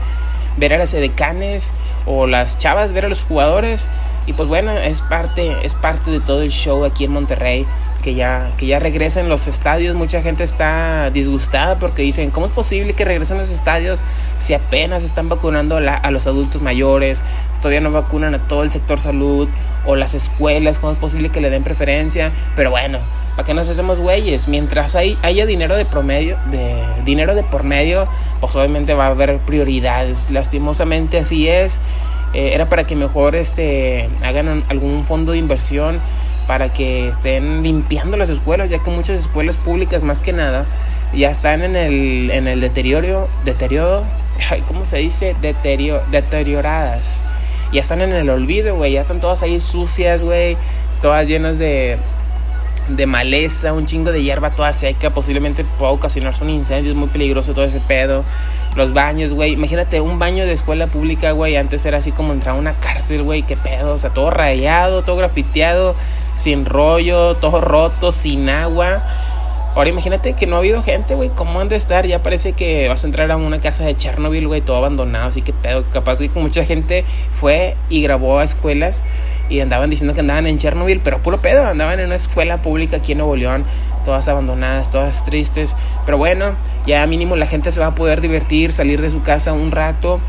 ver 0.57 0.73
a 0.73 0.77
las 0.77 0.93
edecanes 0.93 1.67
o 2.05 2.27
las 2.27 2.59
chavas 2.59 2.93
ver 2.93 3.05
a 3.05 3.09
los 3.09 3.23
jugadores 3.23 3.85
y 4.27 4.33
pues 4.33 4.47
bueno 4.47 4.71
es 4.71 5.01
parte 5.01 5.55
es 5.63 5.73
parte 5.73 6.11
de 6.11 6.19
todo 6.19 6.41
el 6.41 6.51
show 6.51 6.85
aquí 6.85 7.05
en 7.05 7.11
Monterrey 7.11 7.65
que 8.07 8.15
ya 8.15 8.53
que 8.55 8.65
ya 8.65 8.79
regresen 8.79 9.27
los 9.27 9.47
estadios 9.47 9.93
mucha 9.93 10.21
gente 10.21 10.45
está 10.45 11.09
disgustada 11.09 11.77
porque 11.77 12.03
dicen 12.03 12.31
cómo 12.31 12.45
es 12.45 12.53
posible 12.53 12.93
que 12.93 13.03
regresen 13.03 13.37
los 13.37 13.49
estadios 13.49 14.01
si 14.39 14.53
apenas 14.53 15.03
están 15.03 15.27
vacunando 15.27 15.75
a 15.75 16.11
los 16.11 16.25
adultos 16.25 16.61
mayores 16.61 17.19
todavía 17.57 17.81
no 17.81 17.91
vacunan 17.91 18.33
a 18.33 18.39
todo 18.39 18.63
el 18.63 18.71
sector 18.71 19.01
salud 19.01 19.49
o 19.85 19.97
las 19.97 20.15
escuelas 20.15 20.79
cómo 20.79 20.93
es 20.93 20.99
posible 20.99 21.27
que 21.27 21.41
le 21.41 21.49
den 21.49 21.63
preferencia 21.63 22.31
pero 22.55 22.71
bueno 22.71 22.97
¿Para 23.35 23.45
qué 23.45 23.53
nos 23.53 23.69
hacemos 23.69 23.99
güeyes? 23.99 24.47
Mientras 24.47 24.95
hay, 24.95 25.15
haya 25.21 25.45
dinero 25.45 25.75
de 25.75 25.85
promedio, 25.85 26.39
de 26.49 26.83
dinero 27.05 27.35
de 27.35 27.43
por 27.43 27.63
medio, 27.63 28.07
pues 28.41 28.55
obviamente 28.55 28.95
va 28.95 29.05
a 29.05 29.09
haber 29.09 29.37
prioridades. 29.37 30.31
Lastimosamente 30.31 31.19
así 31.19 31.47
es. 31.47 31.79
Eh, 32.33 32.55
era 32.55 32.67
para 32.67 32.85
que 32.85 32.95
mejor 32.95 33.35
este, 33.35 34.09
hagan 34.23 34.63
algún 34.69 35.05
fondo 35.05 35.33
de 35.33 35.37
inversión 35.37 35.99
para 36.47 36.69
que 36.69 37.09
estén 37.09 37.61
limpiando 37.61 38.17
las 38.17 38.29
escuelas, 38.29 38.69
ya 38.69 38.79
que 38.79 38.89
muchas 38.89 39.19
escuelas 39.19 39.57
públicas 39.57 40.01
más 40.01 40.21
que 40.21 40.33
nada 40.33 40.65
ya 41.13 41.29
están 41.29 41.61
en 41.61 41.75
el, 41.75 42.31
en 42.31 42.47
el 42.47 42.61
deterioro, 42.61 43.27
deterioro, 43.45 44.03
¿cómo 44.67 44.85
se 44.85 44.97
dice? 44.97 45.35
Deterioradas. 45.41 47.21
Ya 47.71 47.81
están 47.81 48.01
en 48.01 48.13
el 48.13 48.29
olvido, 48.29 48.75
güey, 48.75 48.93
ya 48.93 49.01
están 49.01 49.19
todas 49.19 49.43
ahí 49.43 49.59
sucias, 49.59 50.21
güey, 50.21 50.55
todas 51.01 51.27
llenas 51.27 51.59
de, 51.59 51.97
de 52.87 53.05
maleza, 53.05 53.73
un 53.73 53.85
chingo 53.85 54.11
de 54.11 54.23
hierba 54.23 54.51
toda 54.51 54.71
seca, 54.71 55.09
posiblemente 55.09 55.65
pueda 55.77 55.91
ocasionarse 55.91 56.43
un 56.43 56.49
incendio, 56.49 56.91
es 56.91 56.97
muy 56.97 57.09
peligroso 57.09 57.53
todo 57.53 57.65
ese 57.65 57.81
pedo. 57.81 58.23
Los 58.75 58.93
baños, 58.93 59.33
güey, 59.33 59.53
imagínate 59.53 59.99
un 59.99 60.19
baño 60.19 60.45
de 60.45 60.53
escuela 60.53 60.87
pública, 60.87 61.31
güey, 61.31 61.57
antes 61.57 61.85
era 61.85 61.97
así 61.97 62.11
como 62.11 62.31
entrar 62.31 62.55
a 62.55 62.59
una 62.59 62.73
cárcel, 62.73 63.23
güey, 63.23 63.43
qué 63.43 63.57
pedo, 63.57 63.95
o 63.95 63.99
sea, 63.99 64.11
todo 64.11 64.29
rayado, 64.29 65.03
todo 65.03 65.17
grafiteado, 65.17 65.95
sin 66.37 66.65
rollo, 66.65 67.35
todo 67.35 67.59
roto, 67.59 68.11
sin 68.11 68.49
agua. 68.49 69.03
Ahora 69.75 69.89
imagínate 69.89 70.33
que 70.33 70.47
no 70.47 70.55
ha 70.55 70.59
habido 70.59 70.81
gente, 70.81 71.13
güey, 71.13 71.29
¿cómo 71.29 71.59
han 71.59 71.69
de 71.69 71.75
estar? 71.75 72.07
Ya 72.07 72.23
parece 72.23 72.53
que 72.53 72.87
vas 72.89 73.03
a 73.03 73.07
entrar 73.07 73.29
a 73.31 73.37
una 73.37 73.59
casa 73.59 73.83
de 73.85 73.95
Chernobyl, 73.95 74.47
güey, 74.47 74.61
todo 74.61 74.77
abandonado, 74.77 75.27
así 75.27 75.43
que 75.43 75.53
pedo, 75.53 75.85
capaz 75.91 76.17
que 76.17 76.29
mucha 76.33 76.65
gente 76.65 77.05
fue 77.39 77.75
y 77.89 78.01
grabó 78.01 78.39
a 78.39 78.43
escuelas 78.43 79.03
y 79.49 79.59
andaban 79.59 79.89
diciendo 79.89 80.15
que 80.15 80.21
andaban 80.21 80.47
en 80.47 80.57
Chernobyl, 80.57 80.99
pero 81.03 81.19
puro 81.19 81.37
pedo, 81.37 81.63
andaban 81.63 81.99
en 81.99 82.07
una 82.07 82.15
escuela 82.15 82.57
pública 82.57 82.97
aquí 82.97 83.11
en 83.11 83.19
Nuevo 83.19 83.35
León, 83.35 83.65
todas 84.03 84.27
abandonadas, 84.27 84.89
todas 84.89 85.23
tristes, 85.25 85.75
pero 86.05 86.17
bueno, 86.17 86.55
ya 86.87 87.05
mínimo 87.05 87.35
la 87.35 87.45
gente 87.45 87.71
se 87.71 87.79
va 87.79 87.87
a 87.87 87.95
poder 87.95 88.19
divertir, 88.19 88.73
salir 88.73 88.99
de 88.99 89.11
su 89.11 89.21
casa 89.21 89.53
un 89.53 89.71
rato. 89.71 90.19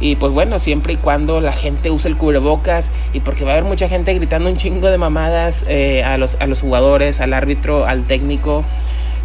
Y 0.00 0.16
pues 0.16 0.32
bueno, 0.32 0.58
siempre 0.58 0.94
y 0.94 0.96
cuando 0.96 1.40
la 1.40 1.52
gente 1.52 1.90
use 1.90 2.08
el 2.08 2.16
cubrebocas 2.16 2.92
y 3.14 3.20
porque 3.20 3.44
va 3.44 3.52
a 3.52 3.54
haber 3.54 3.64
mucha 3.64 3.88
gente 3.88 4.12
gritando 4.12 4.50
un 4.50 4.56
chingo 4.56 4.88
de 4.88 4.98
mamadas 4.98 5.64
eh, 5.68 6.04
a, 6.04 6.18
los, 6.18 6.36
a 6.40 6.46
los 6.46 6.60
jugadores, 6.60 7.20
al 7.20 7.32
árbitro, 7.32 7.86
al 7.86 8.04
técnico, 8.04 8.64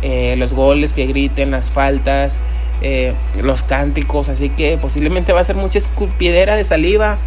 eh, 0.01 0.35
los 0.37 0.53
goles 0.53 0.93
que 0.93 1.05
griten, 1.07 1.51
las 1.51 1.71
faltas, 1.71 2.39
eh, 2.81 3.13
los 3.41 3.63
cánticos, 3.63 4.29
así 4.29 4.49
que 4.49 4.77
posiblemente 4.77 5.33
va 5.33 5.41
a 5.41 5.43
ser 5.43 5.57
mucha 5.57 5.77
escupidera 5.77 6.55
de 6.55 6.63
saliva 6.63 7.17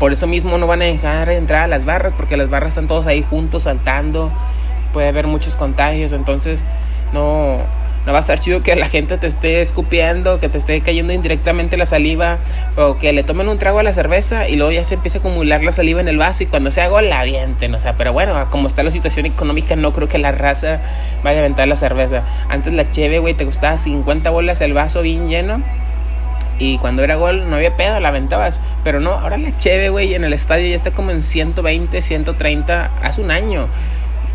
por 0.00 0.14
eso 0.14 0.26
mismo 0.26 0.56
no 0.56 0.66
van 0.66 0.80
a 0.80 0.86
dejar 0.86 1.28
entrar 1.28 1.64
a 1.64 1.66
las 1.68 1.84
barras, 1.84 2.14
porque 2.16 2.38
las 2.38 2.48
barras 2.48 2.70
están 2.70 2.88
todos 2.88 3.06
ahí 3.06 3.22
juntos 3.22 3.64
saltando. 3.64 4.32
Puede 4.94 5.08
haber 5.08 5.26
muchos 5.26 5.56
contagios, 5.56 6.12
entonces 6.12 6.60
no, 7.12 7.58
no 8.10 8.14
va 8.14 8.18
a 8.18 8.22
estar 8.22 8.40
chido 8.40 8.60
que 8.60 8.74
la 8.74 8.88
gente 8.88 9.18
te 9.18 9.28
esté 9.28 9.62
escupiendo, 9.62 10.40
que 10.40 10.48
te 10.48 10.58
esté 10.58 10.80
cayendo 10.80 11.12
indirectamente 11.12 11.76
la 11.76 11.86
saliva, 11.86 12.38
o 12.76 12.98
que 12.98 13.12
le 13.12 13.22
tomen 13.22 13.48
un 13.48 13.56
trago 13.56 13.78
a 13.78 13.84
la 13.84 13.92
cerveza 13.92 14.48
y 14.48 14.56
luego 14.56 14.72
ya 14.72 14.82
se 14.82 14.94
empieza 14.94 15.18
a 15.18 15.20
acumular 15.20 15.62
la 15.62 15.70
saliva 15.70 16.00
en 16.00 16.08
el 16.08 16.18
vaso 16.18 16.42
y 16.42 16.46
cuando 16.46 16.72
se 16.72 16.80
haga 16.80 17.02
la 17.02 17.20
avienten, 17.20 17.72
o 17.72 17.78
sea, 17.78 17.92
pero 17.92 18.12
bueno, 18.12 18.48
como 18.50 18.66
está 18.66 18.82
la 18.82 18.90
situación 18.90 19.26
económica, 19.26 19.76
no 19.76 19.92
creo 19.92 20.08
que 20.08 20.18
la 20.18 20.32
raza 20.32 20.80
vaya 21.22 21.38
a 21.38 21.40
aventar 21.42 21.68
la 21.68 21.76
cerveza. 21.76 22.24
Antes 22.48 22.72
la 22.72 22.90
cheve, 22.90 23.20
güey, 23.20 23.34
te 23.34 23.44
costaba 23.44 23.78
50 23.78 24.28
bolas 24.30 24.60
el 24.60 24.72
vaso 24.72 25.02
bien 25.02 25.28
lleno. 25.28 25.62
Y 26.58 26.78
cuando 26.78 27.04
era 27.04 27.14
gol 27.14 27.48
no 27.48 27.54
había 27.54 27.76
pedo, 27.76 28.00
la 28.00 28.08
aventabas. 28.08 28.58
Pero 28.82 28.98
no, 28.98 29.12
ahora 29.12 29.38
la 29.38 29.56
cheve, 29.56 29.88
güey, 29.88 30.14
en 30.14 30.24
el 30.24 30.32
estadio 30.32 30.68
ya 30.68 30.74
está 30.74 30.90
como 30.90 31.12
en 31.12 31.22
120, 31.22 32.02
130, 32.02 32.90
hace 33.02 33.20
un 33.20 33.30
año 33.30 33.68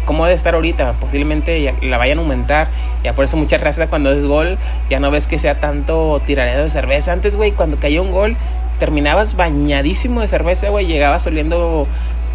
cómo 0.05 0.25
debe 0.25 0.35
estar 0.35 0.55
ahorita. 0.55 0.93
Posiblemente 0.93 1.73
la 1.81 1.97
vayan 1.97 2.19
a 2.19 2.21
aumentar. 2.21 2.69
Ya 3.03 3.13
por 3.13 3.25
eso 3.25 3.37
mucha 3.37 3.57
raza 3.57 3.87
cuando 3.87 4.11
es 4.11 4.25
gol, 4.25 4.57
ya 4.89 4.99
no 4.99 5.11
ves 5.11 5.27
que 5.27 5.37
sea 5.39 5.59
tanto 5.59 6.21
tiradero 6.25 6.63
de 6.63 6.69
cerveza. 6.69 7.11
Antes, 7.11 7.35
güey, 7.35 7.51
cuando 7.51 7.77
cayó 7.77 8.01
un 8.01 8.11
gol, 8.11 8.35
terminabas 8.79 9.35
bañadísimo 9.35 10.21
de 10.21 10.27
cerveza, 10.27 10.69
güey. 10.69 10.87
Llegabas 10.87 11.25
oliendo 11.27 11.87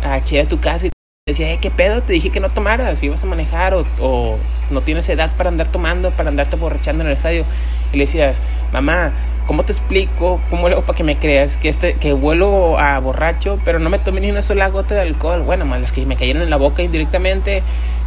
a 0.02 0.22
che 0.22 0.40
a 0.40 0.46
tu 0.46 0.60
casa 0.60 0.86
y 0.86 0.90
decía, 1.26 1.52
eh, 1.52 1.58
¿qué 1.60 1.70
pedo? 1.70 2.02
Te 2.02 2.12
dije 2.12 2.30
que 2.30 2.40
no 2.40 2.50
tomaras, 2.50 3.02
ibas 3.02 3.22
a 3.22 3.26
manejar 3.26 3.74
o, 3.74 3.84
o 4.00 4.38
no 4.70 4.80
tienes 4.80 5.08
edad 5.08 5.30
para 5.36 5.48
andar 5.48 5.68
tomando, 5.68 6.10
para 6.10 6.28
andarte 6.28 6.56
borrachando 6.56 7.02
en 7.02 7.08
el 7.08 7.16
estadio. 7.16 7.44
Y 7.92 7.96
le 7.96 8.04
decías, 8.04 8.40
mamá, 8.72 9.12
¿cómo 9.50 9.64
te 9.64 9.72
explico? 9.72 10.40
¿Cómo 10.48 10.68
lo 10.68 10.76
hago 10.76 10.86
para 10.86 10.96
que 10.96 11.02
me 11.02 11.16
creas? 11.16 11.56
Que 11.56 11.70
este, 11.70 11.94
que 11.94 12.12
vuelo 12.12 12.78
a 12.78 13.00
borracho, 13.00 13.58
pero 13.64 13.80
no 13.80 13.90
me 13.90 13.98
tomé 13.98 14.20
ni 14.20 14.30
una 14.30 14.42
sola 14.42 14.68
gota 14.68 14.94
de 14.94 15.00
alcohol. 15.00 15.42
Bueno, 15.42 15.64
más 15.64 15.90
que 15.90 16.06
me 16.06 16.14
cayeron 16.14 16.42
en 16.42 16.50
la 16.50 16.56
boca 16.56 16.84
indirectamente. 16.84 17.64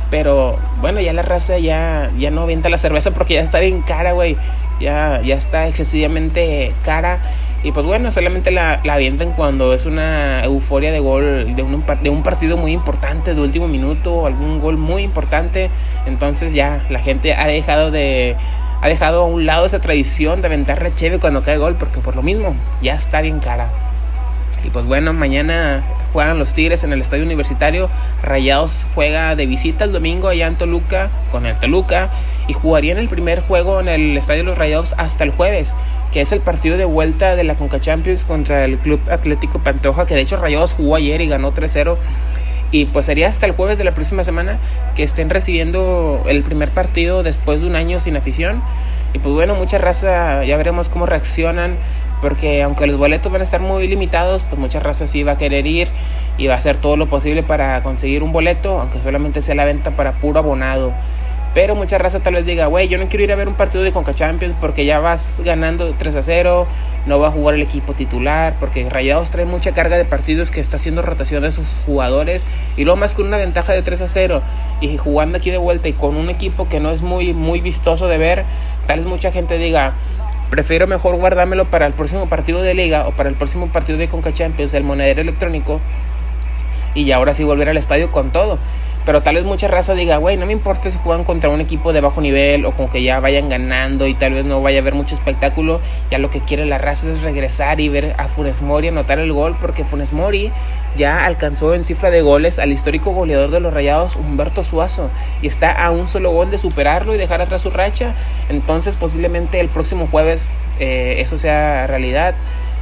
Pero 0.09 0.57
bueno, 0.79 1.01
ya 1.01 1.11
la 1.11 1.21
raza 1.21 1.57
ya, 1.57 2.09
ya 2.17 2.31
no 2.31 2.43
avienta 2.43 2.69
la 2.69 2.77
cerveza 2.77 3.11
porque 3.11 3.33
ya 3.33 3.41
está 3.41 3.59
bien 3.59 3.81
cara, 3.81 4.13
güey. 4.13 4.37
Ya, 4.79 5.19
ya 5.21 5.35
está 5.35 5.67
excesivamente 5.67 6.71
cara. 6.85 7.19
Y 7.61 7.73
pues 7.73 7.85
bueno, 7.85 8.09
solamente 8.13 8.49
la, 8.49 8.79
la 8.85 8.93
avientan 8.93 9.33
cuando 9.33 9.73
es 9.73 9.85
una 9.85 10.45
euforia 10.45 10.93
de 10.93 11.01
gol, 11.01 11.57
de 11.57 11.61
un, 11.61 11.83
de 12.03 12.09
un 12.09 12.23
partido 12.23 12.55
muy 12.55 12.71
importante, 12.71 13.35
de 13.35 13.41
último 13.41 13.67
minuto, 13.67 14.27
algún 14.27 14.61
gol 14.61 14.77
muy 14.77 15.03
importante. 15.03 15.69
Entonces 16.05 16.53
ya 16.53 16.85
la 16.89 16.99
gente 16.99 17.33
ha 17.33 17.47
dejado 17.47 17.91
de, 17.91 18.37
ha 18.83 18.89
dejado 18.89 19.21
a 19.21 19.25
un 19.25 19.45
lado 19.45 19.65
esa 19.65 19.79
tradición 19.79 20.41
de 20.41 20.47
aventar 20.47 20.83
la 20.83 21.19
cuando 21.19 21.41
cae 21.41 21.57
gol, 21.57 21.75
porque 21.75 21.99
por 21.99 22.17
lo 22.17 22.21
mismo 22.21 22.53
ya 22.81 22.95
está 22.95 23.21
bien 23.21 23.39
cara. 23.39 23.69
Y 24.61 24.71
pues 24.71 24.85
bueno, 24.85 25.13
mañana 25.13 25.85
juegan 26.11 26.37
los 26.37 26.53
Tigres 26.53 26.83
en 26.83 26.91
el 26.91 26.99
estadio 26.99 27.23
universitario. 27.23 27.89
Rayados 28.21 28.85
juega 28.93 29.37
de 29.37 29.45
visita 29.45 29.85
el 29.85 29.93
domingo 29.93 30.27
allá 30.27 30.47
en 30.47 30.55
Toluca 30.55 31.09
con 31.31 31.45
el 31.45 31.55
Toluca. 31.55 32.09
Y 32.49 32.51
jugarían 32.51 32.97
el 32.97 33.07
primer 33.07 33.39
juego 33.39 33.79
en 33.79 33.87
el 33.87 34.17
estadio 34.17 34.41
de 34.41 34.49
los 34.49 34.57
Rayados 34.57 34.93
hasta 34.97 35.23
el 35.23 35.31
jueves, 35.31 35.73
que 36.11 36.19
es 36.19 36.33
el 36.33 36.41
partido 36.41 36.75
de 36.75 36.83
vuelta 36.83 37.37
de 37.37 37.45
la 37.45 37.55
Conca 37.55 37.79
Champions 37.79 38.25
contra 38.25 38.65
el 38.65 38.77
Club 38.79 38.99
Atlético 39.09 39.59
Pantoja, 39.59 40.05
que 40.05 40.15
de 40.15 40.21
hecho 40.21 40.35
Rayados 40.35 40.73
jugó 40.73 40.97
ayer 40.97 41.21
y 41.21 41.29
ganó 41.29 41.53
3-0. 41.53 41.95
Y 42.73 42.85
pues 42.85 43.05
sería 43.05 43.27
hasta 43.27 43.45
el 43.45 43.51
jueves 43.51 43.77
de 43.77 43.83
la 43.83 43.91
próxima 43.91 44.23
semana 44.23 44.57
que 44.95 45.03
estén 45.03 45.29
recibiendo 45.29 46.23
el 46.27 46.41
primer 46.41 46.69
partido 46.69 47.21
después 47.21 47.61
de 47.61 47.67
un 47.67 47.75
año 47.75 47.99
sin 47.99 48.17
afición. 48.17 48.63
Y 49.13 49.19
pues 49.19 49.31
bueno, 49.31 49.53
mucha 49.53 49.77
raza, 49.77 50.43
ya 50.43 50.57
veremos 50.57 50.89
cómo 50.89 51.05
reaccionan, 51.05 51.77
porque 52.19 52.63
aunque 52.63 52.87
los 52.87 52.97
boletos 52.97 53.31
van 53.31 53.41
a 53.41 53.43
estar 53.43 53.61
muy 53.61 53.87
limitados, 53.87 54.41
pues 54.49 54.59
mucha 54.59 54.79
raza 54.79 55.05
sí 55.05 55.21
va 55.21 55.33
a 55.33 55.37
querer 55.37 55.67
ir 55.67 55.87
y 56.39 56.47
va 56.47 56.55
a 56.55 56.57
hacer 56.57 56.77
todo 56.77 56.97
lo 56.97 57.05
posible 57.05 57.43
para 57.43 57.83
conseguir 57.83 58.23
un 58.23 58.33
boleto, 58.33 58.79
aunque 58.79 58.99
solamente 59.01 59.43
sea 59.43 59.53
la 59.53 59.65
venta 59.65 59.91
para 59.91 60.13
puro 60.13 60.39
abonado. 60.39 60.93
Pero 61.53 61.75
mucha 61.75 61.99
raza 61.99 62.19
tal 62.19 62.33
vez 62.33 62.47
diga, 62.47 62.65
güey, 62.65 62.87
yo 62.87 62.97
no 62.97 63.05
quiero 63.07 63.23
ir 63.23 63.31
a 63.31 63.35
ver 63.35 63.47
un 63.47 63.53
partido 63.53 63.83
de 63.83 63.91
Conca 63.91 64.13
Champions 64.13 64.55
porque 64.59 64.85
ya 64.85 64.99
vas 64.99 65.39
ganando 65.45 65.93
3 65.93 66.15
a 66.15 66.23
0, 66.23 66.67
no 67.05 67.19
va 67.19 67.27
a 67.27 67.31
jugar 67.31 67.53
el 67.53 67.61
equipo 67.61 67.93
titular, 67.93 68.55
porque 68.59 68.89
Rayados 68.89 69.29
trae 69.29 69.45
mucha 69.45 69.71
carga 69.71 69.97
de 69.97 70.05
partidos 70.05 70.49
que 70.49 70.59
está 70.59 70.77
haciendo 70.77 71.03
rotación 71.03 71.43
de 71.43 71.51
sus 71.51 71.65
jugadores 71.85 72.47
y 72.75 72.85
luego 72.85 72.97
más 72.99 73.13
con 73.13 73.27
una 73.27 73.37
ventaja 73.37 73.73
de 73.73 73.83
3 73.83 74.01
a 74.01 74.07
0 74.07 74.41
y 74.81 74.97
jugando 74.97 75.37
aquí 75.37 75.51
de 75.51 75.57
vuelta 75.57 75.87
y 75.87 75.93
con 75.93 76.15
un 76.15 76.31
equipo 76.31 76.67
que 76.67 76.79
no 76.79 76.89
es 76.89 77.03
muy, 77.03 77.33
muy 77.33 77.61
vistoso 77.61 78.07
de 78.07 78.17
ver, 78.17 78.45
tal 78.87 79.01
vez 79.01 79.07
mucha 79.07 79.31
gente 79.31 79.59
diga, 79.59 79.93
prefiero 80.49 80.87
mejor 80.87 81.17
guardármelo 81.17 81.65
para 81.65 81.85
el 81.85 81.93
próximo 81.93 82.27
partido 82.27 82.63
de 82.63 82.73
liga 82.73 83.07
o 83.07 83.11
para 83.11 83.29
el 83.29 83.35
próximo 83.35 83.67
partido 83.67 83.99
de 83.99 84.07
Conca 84.07 84.33
Champions, 84.33 84.73
el 84.73 84.83
monedero 84.83 85.21
electrónico, 85.21 85.79
y 86.95 87.11
ahora 87.11 87.35
sí 87.35 87.43
volver 87.43 87.69
al 87.69 87.77
estadio 87.77 88.11
con 88.11 88.31
todo. 88.31 88.57
Pero 89.05 89.21
tal 89.21 89.35
vez 89.35 89.43
mucha 89.43 89.67
raza 89.67 89.95
diga, 89.95 90.17
güey, 90.17 90.37
no 90.37 90.45
me 90.45 90.53
importa 90.53 90.89
si 90.89 90.97
juegan 90.97 91.25
contra 91.25 91.49
un 91.49 91.59
equipo 91.59 91.91
de 91.91 91.99
bajo 91.99 92.21
nivel 92.21 92.65
o 92.65 92.71
con 92.71 92.87
que 92.87 93.03
ya 93.03 93.19
vayan 93.19 93.49
ganando 93.49 94.07
y 94.07 94.13
tal 94.13 94.33
vez 94.33 94.45
no 94.45 94.61
vaya 94.61 94.79
a 94.79 94.81
haber 94.81 94.93
mucho 94.93 95.13
espectáculo. 95.13 95.81
Ya 96.09 96.19
lo 96.19 96.29
que 96.29 96.39
quiere 96.39 96.65
la 96.65 96.77
raza 96.77 97.11
es 97.11 97.21
regresar 97.21 97.81
y 97.81 97.89
ver 97.89 98.15
a 98.17 98.29
Funes 98.29 98.61
Mori 98.61 98.87
anotar 98.87 99.19
el 99.19 99.33
gol 99.33 99.57
porque 99.59 99.83
Funes 99.83 100.13
Mori 100.13 100.51
ya 100.95 101.25
alcanzó 101.25 101.73
en 101.73 101.83
cifra 101.83 102.11
de 102.11 102.21
goles 102.21 102.59
al 102.59 102.71
histórico 102.71 103.11
goleador 103.11 103.49
de 103.49 103.59
los 103.59 103.73
Rayados, 103.73 104.15
Humberto 104.15 104.63
Suazo, 104.63 105.09
y 105.41 105.47
está 105.47 105.71
a 105.71 105.91
un 105.91 106.07
solo 106.07 106.31
gol 106.31 106.49
de 106.49 106.57
superarlo 106.57 107.13
y 107.13 107.17
dejar 107.17 107.41
atrás 107.41 107.63
su 107.63 107.71
racha. 107.71 108.13
Entonces 108.47 108.95
posiblemente 108.95 109.59
el 109.59 109.67
próximo 109.67 110.07
jueves 110.07 110.49
eh, 110.79 111.15
eso 111.19 111.37
sea 111.37 111.87
realidad. 111.87 112.35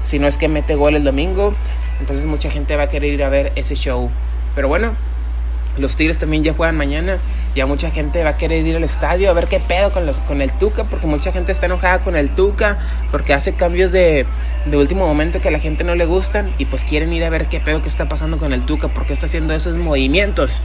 Si 0.04 0.20
no 0.20 0.28
es 0.28 0.38
que 0.38 0.48
mete 0.48 0.76
gol 0.76 0.96
el 0.96 1.04
domingo, 1.04 1.54
entonces 2.00 2.26
mucha 2.26 2.52
gente 2.52 2.76
va 2.76 2.84
a 2.84 2.90
querer 2.90 3.14
ir 3.14 3.24
a 3.24 3.30
ver 3.30 3.52
ese 3.56 3.76
show. 3.76 4.10
Pero 4.56 4.68
bueno, 4.68 4.94
los 5.78 5.96
Tigres 5.96 6.18
también 6.18 6.44
ya 6.44 6.54
juegan 6.54 6.78
mañana. 6.78 7.18
Ya 7.56 7.66
mucha 7.66 7.92
gente 7.92 8.24
va 8.24 8.32
a 8.32 8.38
querer 8.38 8.66
ir 8.66 8.76
al 8.76 8.84
estadio 8.84 9.30
a 9.30 9.34
ver 9.34 9.48
qué 9.48 9.60
pedo 9.60 9.92
con, 9.92 10.06
los, 10.06 10.18
con 10.20 10.42
el 10.42 10.52
Tuca, 10.52 10.84
porque 10.86 11.08
mucha 11.08 11.32
gente 11.32 11.52
está 11.52 11.66
enojada 11.66 12.00
con 12.00 12.16
el 12.16 12.30
Tuca, 12.30 12.80
porque 13.12 13.34
hace 13.34 13.54
cambios 13.54 13.92
de, 13.92 14.26
de 14.66 14.78
último 14.78 15.06
momento 15.06 15.42
que 15.42 15.50
a 15.50 15.52
la 15.52 15.60
gente 15.60 15.84
no 15.84 15.96
le 15.96 16.06
gustan 16.06 16.54
y 16.58 16.66
pues 16.66 16.84
quieren 16.84 17.12
ir 17.14 17.24
a 17.24 17.30
ver 17.30 17.48
qué 17.48 17.60
pedo 17.60 17.82
que 17.82 17.90
está 17.90 18.08
pasando 18.08 18.38
con 18.38 18.54
el 18.54 18.66
Tuca, 18.66 18.88
porque 18.88 19.14
está 19.14 19.26
haciendo 19.26 19.54
esos 19.54 19.76
movimientos. 19.76 20.62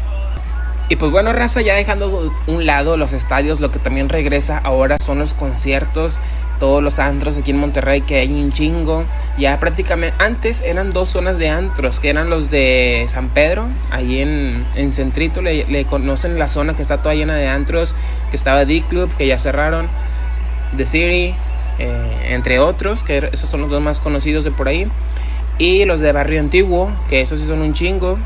Y 0.88 0.96
pues 0.96 1.10
bueno, 1.10 1.32
raza, 1.32 1.62
ya 1.62 1.74
dejando 1.74 2.32
un 2.46 2.64
lado 2.64 2.96
los 2.96 3.12
estadios, 3.12 3.58
lo 3.58 3.72
que 3.72 3.80
también 3.80 4.08
regresa 4.08 4.58
ahora 4.58 4.98
son 5.04 5.18
los 5.18 5.34
conciertos, 5.34 6.20
todos 6.58 6.82
los 6.82 6.98
antros 6.98 7.36
aquí 7.36 7.50
en 7.50 7.58
Monterrey, 7.58 8.02
que 8.02 8.16
hay 8.16 8.32
un 8.32 8.52
chingo. 8.52 9.04
Ya 9.38 9.58
prácticamente, 9.60 10.16
antes 10.18 10.62
eran 10.62 10.92
dos 10.92 11.10
zonas 11.10 11.38
de 11.38 11.48
antros, 11.48 12.00
que 12.00 12.10
eran 12.10 12.30
los 12.30 12.50
de 12.50 13.06
San 13.08 13.28
Pedro, 13.28 13.66
ahí 13.90 14.20
en, 14.20 14.64
en 14.74 14.92
Centrito, 14.92 15.42
le, 15.42 15.84
conocen 15.84 16.38
la 16.38 16.48
zona 16.48 16.74
que 16.74 16.82
está 16.82 16.98
toda 16.98 17.14
llena 17.14 17.34
de 17.34 17.48
antros, 17.48 17.94
que 18.30 18.36
estaba 18.36 18.64
D-Club, 18.64 19.10
que 19.16 19.26
ya 19.26 19.38
cerraron, 19.38 19.88
The 20.76 20.86
City, 20.86 21.34
eh, 21.78 22.28
entre 22.30 22.58
otros, 22.58 23.02
que 23.02 23.30
esos 23.32 23.50
son 23.50 23.60
los 23.60 23.70
dos 23.70 23.82
más 23.82 24.00
conocidos 24.00 24.44
de 24.44 24.50
por 24.50 24.68
ahí. 24.68 24.88
Y 25.58 25.84
los 25.84 26.00
de 26.00 26.12
Barrio 26.12 26.40
Antiguo, 26.40 26.90
que 27.08 27.22
esos 27.22 27.38
sí 27.38 27.46
son 27.46 27.62
un 27.62 27.72
chingo 27.72 28.18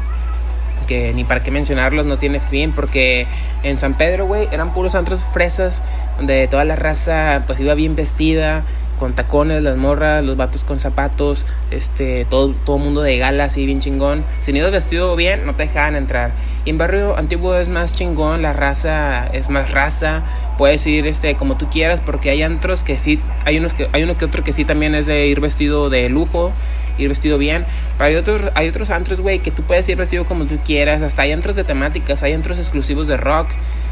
ni 1.14 1.24
para 1.24 1.42
qué 1.42 1.50
mencionarlos, 1.50 2.06
no 2.06 2.18
tiene 2.18 2.40
fin, 2.40 2.72
porque 2.72 3.26
en 3.62 3.78
San 3.78 3.94
Pedro, 3.94 4.26
güey, 4.26 4.48
eran 4.50 4.72
puros 4.72 4.94
antros 4.94 5.24
fresas, 5.24 5.82
donde 6.16 6.48
toda 6.48 6.64
la 6.64 6.76
raza 6.76 7.44
pues 7.46 7.60
iba 7.60 7.74
bien 7.74 7.96
vestida, 7.96 8.64
con 9.00 9.14
tacones, 9.14 9.62
las 9.62 9.78
morras, 9.78 10.22
los 10.22 10.36
vatos 10.36 10.62
con 10.62 10.78
zapatos, 10.78 11.46
este, 11.70 12.26
todo, 12.26 12.54
todo 12.66 12.76
mundo 12.76 13.00
de 13.00 13.16
gala 13.16 13.44
así 13.44 13.64
bien 13.64 13.80
chingón. 13.80 14.24
Si 14.40 14.52
no 14.52 14.58
ibas 14.58 14.72
vestido 14.72 15.16
bien, 15.16 15.46
no 15.46 15.56
te 15.56 15.64
dejaban 15.64 15.96
entrar. 15.96 16.32
Y 16.66 16.70
en 16.70 16.76
barrio 16.76 17.16
antiguo 17.16 17.56
es 17.56 17.70
más 17.70 17.94
chingón, 17.94 18.42
la 18.42 18.52
raza 18.52 19.26
es 19.28 19.48
más 19.48 19.70
raza, 19.70 20.22
puedes 20.58 20.86
ir 20.86 21.06
este 21.06 21.34
como 21.36 21.56
tú 21.56 21.70
quieras, 21.70 22.00
porque 22.04 22.28
hay 22.28 22.42
antros 22.42 22.82
que 22.82 22.98
sí, 22.98 23.18
hay 23.46 23.56
unos 23.56 23.72
que, 23.72 23.88
hay 23.92 24.02
uno 24.02 24.18
que 24.18 24.26
otro 24.26 24.44
que 24.44 24.52
sí 24.52 24.66
también 24.66 24.94
es 24.94 25.06
de 25.06 25.26
ir 25.26 25.40
vestido 25.40 25.88
de 25.88 26.10
lujo 26.10 26.52
ir 27.00 27.08
vestido 27.08 27.38
bien. 27.38 27.64
Pero 27.98 28.08
hay 28.08 28.16
otros, 28.16 28.42
hay 28.54 28.68
otros 28.68 28.90
antros, 28.90 29.20
güey, 29.20 29.40
que 29.40 29.50
tú 29.50 29.62
puedes 29.62 29.88
ir 29.88 29.96
vestido 29.96 30.24
como 30.24 30.44
tú 30.44 30.58
quieras. 30.64 31.02
Hasta 31.02 31.22
hay 31.22 31.32
antros 31.32 31.56
de 31.56 31.64
temáticas, 31.64 32.22
hay 32.22 32.32
antros 32.32 32.58
exclusivos 32.58 33.06
de 33.06 33.16
rock, 33.16 33.48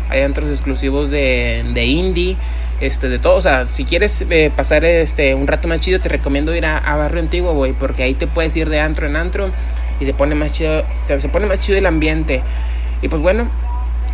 hay 0.08 0.22
antros 0.22 0.50
exclusivos 0.50 1.10
de, 1.10 1.64
de 1.74 1.84
indie, 1.84 2.36
este, 2.80 3.08
de 3.08 3.18
todo. 3.18 3.36
O 3.36 3.42
sea, 3.42 3.66
si 3.66 3.84
quieres 3.84 4.24
eh, 4.28 4.50
pasar 4.54 4.84
este, 4.84 5.34
un 5.34 5.46
rato 5.46 5.68
más 5.68 5.80
chido, 5.80 6.00
te 6.00 6.08
recomiendo 6.08 6.54
ir 6.54 6.66
a, 6.66 6.96
Barrio 6.96 7.20
Antiguo, 7.20 7.52
güey, 7.54 7.72
porque 7.72 8.02
ahí 8.02 8.14
te 8.14 8.26
puedes 8.26 8.54
ir 8.56 8.68
de 8.68 8.80
antro 8.80 9.06
en 9.06 9.16
antro 9.16 9.50
y 10.00 10.04
te 10.04 10.14
pone 10.14 10.34
más 10.34 10.52
chido, 10.52 10.84
se 11.06 11.28
pone 11.28 11.46
más 11.46 11.60
chido 11.60 11.78
el 11.78 11.86
ambiente. 11.86 12.42
Y 13.02 13.08
pues 13.08 13.22
bueno, 13.22 13.48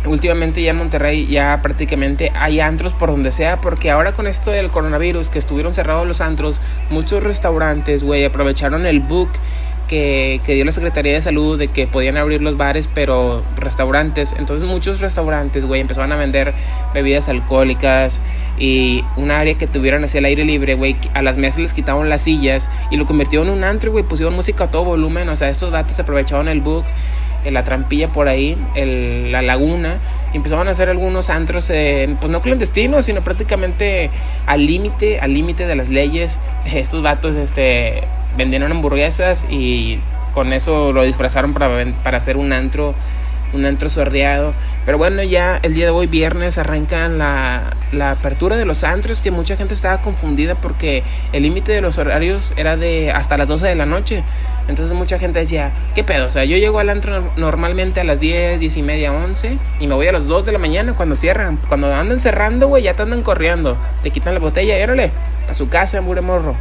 últimamente 0.07 0.61
ya 0.61 0.71
en 0.71 0.77
Monterrey 0.77 1.27
ya 1.27 1.59
prácticamente 1.61 2.31
hay 2.35 2.59
antros 2.59 2.93
por 2.93 3.09
donde 3.09 3.31
sea, 3.31 3.61
porque 3.61 3.91
ahora 3.91 4.13
con 4.13 4.27
esto 4.27 4.51
del 4.51 4.69
coronavirus, 4.69 5.29
que 5.29 5.39
estuvieron 5.39 5.73
cerrados 5.73 6.07
los 6.07 6.21
antros, 6.21 6.57
muchos 6.89 7.23
restaurantes, 7.23 8.03
güey, 8.03 8.25
aprovecharon 8.25 8.85
el 8.85 8.99
book 8.99 9.29
que, 9.87 10.41
que, 10.45 10.55
dio 10.55 10.65
la 10.65 10.71
Secretaría 10.71 11.13
de 11.13 11.21
Salud 11.21 11.59
de 11.59 11.67
que 11.67 11.85
podían 11.85 12.17
abrir 12.17 12.41
los 12.41 12.57
bares, 12.57 12.89
pero 12.93 13.43
restaurantes. 13.57 14.33
Entonces 14.37 14.67
muchos 14.67 14.99
restaurantes, 14.99 15.63
güey, 15.63 15.81
empezaron 15.81 16.11
a 16.11 16.15
vender 16.15 16.53
bebidas 16.93 17.29
alcohólicas 17.29 18.19
y 18.57 19.03
un 19.17 19.31
área 19.31 19.57
que 19.57 19.67
tuvieran 19.67 20.03
hacia 20.03 20.19
el 20.19 20.25
aire 20.25 20.45
libre, 20.45 20.75
güey, 20.75 20.95
a 21.13 21.21
las 21.21 21.37
mesas 21.37 21.59
les 21.59 21.73
quitaban 21.73 22.09
las 22.09 22.21
sillas 22.21 22.69
y 22.89 22.97
lo 22.97 23.05
convirtieron 23.05 23.47
en 23.47 23.53
un 23.53 23.63
antro, 23.63 23.91
güey, 23.91 24.03
pusieron 24.03 24.33
música 24.35 24.65
a 24.65 24.71
todo 24.71 24.85
volumen, 24.85 25.27
o 25.29 25.35
sea, 25.35 25.49
estos 25.49 25.71
datos 25.71 25.99
aprovecharon 25.99 26.47
el 26.47 26.61
book 26.61 26.85
la 27.51 27.63
trampilla 27.63 28.09
por 28.09 28.27
ahí, 28.27 28.57
la 28.75 29.41
laguna, 29.41 29.97
y 30.33 30.37
empezaron 30.37 30.67
a 30.67 30.71
hacer 30.71 30.89
algunos 30.89 31.29
antros, 31.29 31.67
pues 31.67 32.29
no 32.29 32.41
clandestinos, 32.41 33.05
sino 33.05 33.21
prácticamente 33.21 34.09
al 34.45 34.65
límite, 34.65 35.19
al 35.19 35.33
límite 35.33 35.67
de 35.67 35.75
las 35.75 35.89
leyes. 35.89 36.39
Estos 36.73 37.01
vatos 37.01 37.35
este, 37.35 38.03
vendieron 38.37 38.71
hamburguesas 38.71 39.45
y 39.49 39.99
con 40.33 40.53
eso 40.53 40.91
lo 40.91 41.03
disfrazaron 41.03 41.53
para, 41.53 41.69
para 42.03 42.17
hacer 42.17 42.37
un 42.37 42.51
antro, 42.51 42.93
un 43.53 43.65
antro 43.65 43.89
sordeado. 43.89 44.53
Pero 44.85 44.99
bueno, 44.99 45.23
ya 45.23 45.59
el 45.63 45.73
día 45.73 45.85
de 45.85 45.91
hoy, 45.91 46.05
viernes, 46.05 46.59
arrancan 46.59 47.17
la, 47.17 47.73
la 47.91 48.11
apertura 48.11 48.55
de 48.55 48.65
los 48.65 48.83
antros, 48.83 49.21
que 49.21 49.31
mucha 49.31 49.57
gente 49.57 49.73
estaba 49.73 50.01
confundida 50.01 50.55
porque 50.55 51.03
el 51.33 51.43
límite 51.43 51.71
de 51.71 51.81
los 51.81 51.97
horarios 51.97 52.53
era 52.55 52.77
de 52.77 53.11
hasta 53.11 53.37
las 53.37 53.47
12 53.47 53.65
de 53.65 53.75
la 53.75 53.85
noche. 53.87 54.23
Entonces 54.67 54.95
mucha 54.95 55.17
gente 55.19 55.39
decía, 55.39 55.71
¿qué 55.93 56.03
pedo? 56.03 56.25
O 56.27 56.31
sea, 56.31 56.43
yo 56.43 56.57
llego 56.57 56.79
al 56.79 56.89
antro 56.89 57.31
normalmente 57.37 57.99
a 57.99 58.03
las 58.03 58.19
10, 58.19 58.59
10 58.59 58.77
y 58.77 58.81
media, 58.81 59.11
11 59.11 59.57
y 59.79 59.87
me 59.87 59.93
voy 59.93 60.07
a 60.07 60.11
las 60.11 60.27
2 60.27 60.45
de 60.45 60.51
la 60.51 60.59
mañana 60.59 60.93
cuando 60.93 61.15
cierran. 61.15 61.57
Cuando 61.67 61.93
andan 61.93 62.19
cerrando, 62.19 62.67
güey, 62.67 62.83
ya 62.83 62.93
te 62.95 63.03
andan 63.03 63.21
corriendo. 63.21 63.77
Te 64.03 64.11
quitan 64.11 64.33
la 64.33 64.39
botella 64.39 64.79
y 64.79 64.83
órale, 64.83 65.11
a 65.49 65.53
su 65.53 65.69
casa, 65.69 66.01
mure 66.01 66.21
morro. 66.21 66.55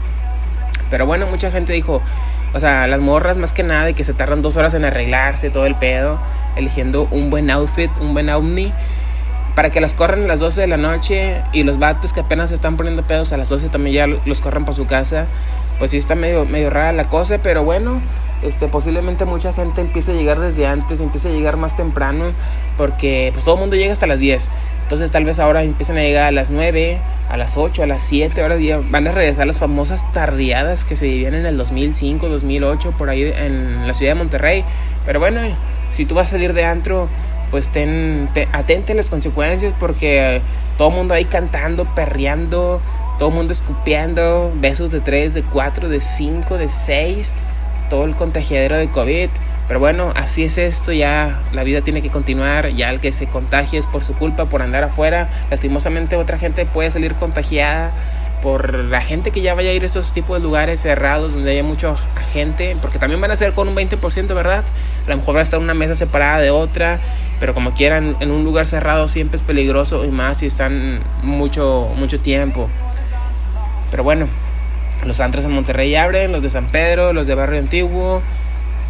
Pero 0.90 1.06
bueno, 1.06 1.26
mucha 1.26 1.50
gente 1.50 1.72
dijo, 1.72 2.02
o 2.52 2.60
sea, 2.60 2.86
las 2.86 3.00
morras 3.00 3.36
más 3.36 3.52
que 3.52 3.62
nada 3.62 3.90
y 3.90 3.94
que 3.94 4.04
se 4.04 4.14
tardan 4.14 4.42
dos 4.42 4.56
horas 4.56 4.74
en 4.74 4.84
arreglarse 4.84 5.50
todo 5.50 5.66
el 5.66 5.74
pedo 5.74 6.18
eligiendo 6.56 7.08
un 7.10 7.30
buen 7.30 7.50
outfit, 7.50 7.90
un 8.00 8.14
buen 8.14 8.28
ovni, 8.30 8.72
para 9.54 9.70
que 9.70 9.80
las 9.80 9.94
corran 9.94 10.24
a 10.24 10.26
las 10.26 10.40
12 10.40 10.62
de 10.62 10.66
la 10.66 10.76
noche 10.76 11.42
y 11.52 11.62
los 11.62 11.78
vatos 11.78 12.12
que 12.12 12.20
apenas 12.20 12.50
se 12.50 12.56
están 12.56 12.76
poniendo 12.76 13.02
pedos 13.02 13.32
a 13.32 13.36
las 13.36 13.48
12 13.48 13.68
también 13.68 13.94
ya 13.94 14.20
los 14.24 14.40
corran 14.40 14.64
para 14.64 14.76
su 14.76 14.86
casa. 14.86 15.26
Pues 15.78 15.90
sí 15.90 15.96
está 15.96 16.14
medio, 16.14 16.44
medio 16.44 16.70
rara 16.70 16.92
la 16.92 17.04
cosa, 17.04 17.38
pero 17.42 17.64
bueno, 17.64 18.00
este, 18.42 18.68
posiblemente 18.68 19.24
mucha 19.24 19.52
gente 19.52 19.80
empiece 19.80 20.12
a 20.12 20.14
llegar 20.14 20.38
desde 20.38 20.66
antes, 20.66 21.00
empiece 21.00 21.28
a 21.28 21.32
llegar 21.32 21.56
más 21.56 21.76
temprano, 21.76 22.32
porque 22.76 23.30
pues 23.32 23.44
todo 23.44 23.54
el 23.54 23.60
mundo 23.62 23.76
llega 23.76 23.92
hasta 23.92 24.06
las 24.06 24.18
10. 24.18 24.50
Entonces 24.84 25.10
tal 25.10 25.24
vez 25.24 25.38
ahora 25.38 25.62
empiecen 25.62 25.96
a 25.96 26.02
llegar 26.02 26.24
a 26.24 26.30
las 26.30 26.50
9, 26.50 26.98
a 27.30 27.36
las 27.38 27.56
8, 27.56 27.82
a 27.82 27.86
las 27.86 28.02
7, 28.02 28.42
ahora 28.42 28.56
van 28.90 29.06
a 29.08 29.12
regresar 29.12 29.46
las 29.46 29.58
famosas 29.58 30.04
tardeadas 30.12 30.84
que 30.84 30.94
se 30.94 31.06
vivían 31.06 31.34
en 31.34 31.46
el 31.46 31.56
2005, 31.56 32.28
2008, 32.28 32.92
por 32.98 33.08
ahí 33.08 33.32
en 33.34 33.86
la 33.86 33.94
ciudad 33.94 34.12
de 34.12 34.16
Monterrey. 34.16 34.64
Pero 35.06 35.20
bueno, 35.20 35.40
si 35.92 36.04
tú 36.04 36.14
vas 36.14 36.28
a 36.28 36.30
salir 36.32 36.52
de 36.52 36.64
antro, 36.64 37.08
pues 37.50 37.68
ten, 37.68 38.28
atente 38.52 38.92
a 38.92 38.94
las 38.96 39.08
consecuencias 39.08 39.72
porque 39.80 40.42
todo 40.76 40.88
el 40.88 40.94
mundo 40.94 41.14
ahí 41.14 41.24
cantando, 41.24 41.86
perreando, 41.94 42.82
todo 43.18 43.28
el 43.28 43.34
mundo 43.34 43.52
escupiendo, 43.52 44.52
besos 44.56 44.90
de 44.90 45.00
3, 45.00 45.34
de 45.34 45.42
4, 45.42 45.88
de 45.88 46.00
5, 46.00 46.58
de 46.58 46.68
6, 46.68 47.32
todo 47.90 48.04
el 48.04 48.16
contagiadero 48.16 48.76
de 48.76 48.88
COVID. 48.88 49.28
Pero 49.66 49.80
bueno, 49.80 50.12
así 50.14 50.44
es 50.44 50.58
esto, 50.58 50.92
ya 50.92 51.40
la 51.52 51.62
vida 51.62 51.80
tiene 51.80 52.02
que 52.02 52.10
continuar, 52.10 52.68
ya 52.70 52.90
el 52.90 53.00
que 53.00 53.12
se 53.12 53.26
contagie 53.26 53.78
es 53.78 53.86
por 53.86 54.04
su 54.04 54.14
culpa, 54.14 54.44
por 54.44 54.60
andar 54.60 54.84
afuera. 54.84 55.30
Lastimosamente 55.50 56.16
otra 56.16 56.38
gente 56.38 56.66
puede 56.66 56.90
salir 56.90 57.14
contagiada 57.14 57.92
por 58.42 58.74
la 58.74 59.00
gente 59.00 59.30
que 59.30 59.40
ya 59.40 59.54
vaya 59.54 59.70
a 59.70 59.72
ir 59.72 59.82
a 59.84 59.86
estos 59.86 60.12
tipos 60.12 60.36
de 60.36 60.44
lugares 60.44 60.82
cerrados 60.82 61.32
donde 61.32 61.50
haya 61.50 61.62
mucha 61.62 61.96
gente, 62.34 62.76
porque 62.82 62.98
también 62.98 63.18
van 63.22 63.30
a 63.30 63.36
ser 63.36 63.54
con 63.54 63.68
un 63.68 63.74
20%, 63.74 64.34
¿verdad? 64.34 64.62
A 65.06 65.10
lo 65.10 65.16
mejor 65.16 65.36
va 65.36 65.40
a 65.40 65.42
estar 65.42 65.58
una 65.58 65.72
mesa 65.72 65.96
separada 65.96 66.40
de 66.40 66.50
otra, 66.50 67.00
pero 67.40 67.54
como 67.54 67.72
quieran, 67.72 68.16
en 68.20 68.30
un 68.30 68.44
lugar 68.44 68.66
cerrado 68.66 69.08
siempre 69.08 69.36
es 69.36 69.42
peligroso 69.42 70.04
y 70.04 70.08
más 70.08 70.38
si 70.38 70.46
están 70.46 71.00
mucho, 71.22 71.88
mucho 71.96 72.20
tiempo. 72.20 72.68
Pero 73.94 74.02
bueno, 74.02 74.26
los 75.06 75.20
antros 75.20 75.44
en 75.44 75.52
Monterrey 75.52 75.94
abren, 75.94 76.32
los 76.32 76.42
de 76.42 76.50
San 76.50 76.66
Pedro, 76.66 77.12
los 77.12 77.28
de 77.28 77.36
Barrio 77.36 77.60
Antiguo, 77.60 78.22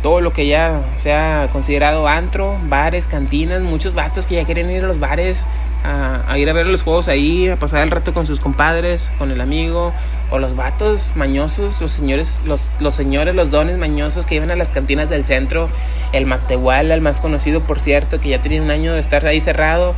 todo 0.02 0.22
lo 0.22 0.32
que 0.32 0.46
ya 0.46 0.80
sea 0.96 1.46
considerado 1.52 2.08
antro, 2.08 2.58
bares, 2.70 3.06
cantinas, 3.06 3.60
muchos 3.60 3.92
vatos 3.92 4.26
que 4.26 4.36
ya 4.36 4.46
quieren 4.46 4.70
ir 4.70 4.82
a 4.82 4.86
los 4.86 4.98
bares 4.98 5.46
a, 5.84 6.38
ir 6.38 6.48
a 6.48 6.54
ver 6.54 6.66
los 6.66 6.82
juegos 6.82 7.08
ahí, 7.08 7.50
a 7.50 7.56
pasar 7.56 7.82
el 7.82 7.90
rato 7.90 8.14
con 8.14 8.26
sus 8.26 8.40
compadres, 8.40 9.12
con 9.18 9.30
el 9.30 9.42
amigo, 9.42 9.92
o 10.30 10.38
los 10.38 10.56
vatos 10.56 11.12
mañosos, 11.14 11.82
los 11.82 11.92
señores, 11.92 12.38
los, 12.46 12.72
señores, 12.94 13.34
los 13.34 13.50
dones 13.50 13.76
mañosos 13.76 14.24
que 14.24 14.36
iban 14.36 14.50
a 14.50 14.56
las 14.56 14.70
cantinas 14.70 15.10
del 15.10 15.26
centro, 15.26 15.68
el 16.14 16.24
Matehuala, 16.24 16.94
el 16.94 17.02
más 17.02 17.20
conocido 17.20 17.60
por 17.60 17.78
cierto, 17.78 18.20
que 18.20 18.30
ya 18.30 18.40
tenía 18.40 18.62
un 18.62 18.70
año 18.70 18.94
de 18.94 19.00
estar 19.00 19.26
ahí 19.26 19.42
cerrado, 19.42 19.94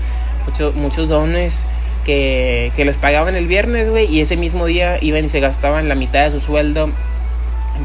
muchos 0.74 1.08
dones 1.08 1.64
que, 2.06 2.72
les 2.76 2.96
pagaban 2.96 3.34
el 3.34 3.46
viernes, 3.46 3.90
güey, 3.90 4.06
y 4.06 4.20
ese 4.20 4.36
mismo 4.36 4.64
día 4.66 4.98
iban 5.02 5.24
y 5.24 5.28
se 5.28 5.40
gastaban 5.40 5.88
la 5.88 5.96
mitad 5.96 6.24
de 6.24 6.30
su 6.30 6.40
sueldo 6.40 6.90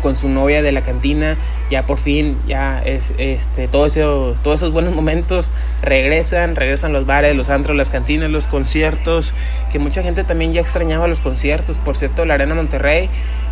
con 0.01 0.15
su 0.15 0.29
novia 0.29 0.61
de 0.61 0.71
la 0.71 0.83
cantina, 0.83 1.35
ya 1.69 1.85
por 1.85 1.97
fin, 1.97 2.37
ya 2.47 2.81
es 2.85 3.11
este 3.17 3.67
todo 3.67 3.87
eso, 3.87 4.35
todos 4.41 4.61
esos 4.61 4.71
buenos 4.71 4.95
momentos 4.95 5.51
regresan, 5.81 6.55
regresan 6.55 6.93
los 6.93 7.05
bares, 7.05 7.35
los 7.35 7.49
antros, 7.49 7.75
las 7.75 7.89
cantinas, 7.89 8.29
los 8.29 8.47
conciertos, 8.47 9.33
que 9.69 9.79
mucha 9.79 10.01
gente 10.01 10.23
también 10.23 10.53
ya 10.53 10.61
extrañaba 10.61 11.09
los 11.09 11.19
conciertos, 11.19 11.77
por 11.77 11.97
cierto, 11.97 12.23
la 12.23 12.35
Arena 12.35 12.55
Monterrey, 12.55 13.09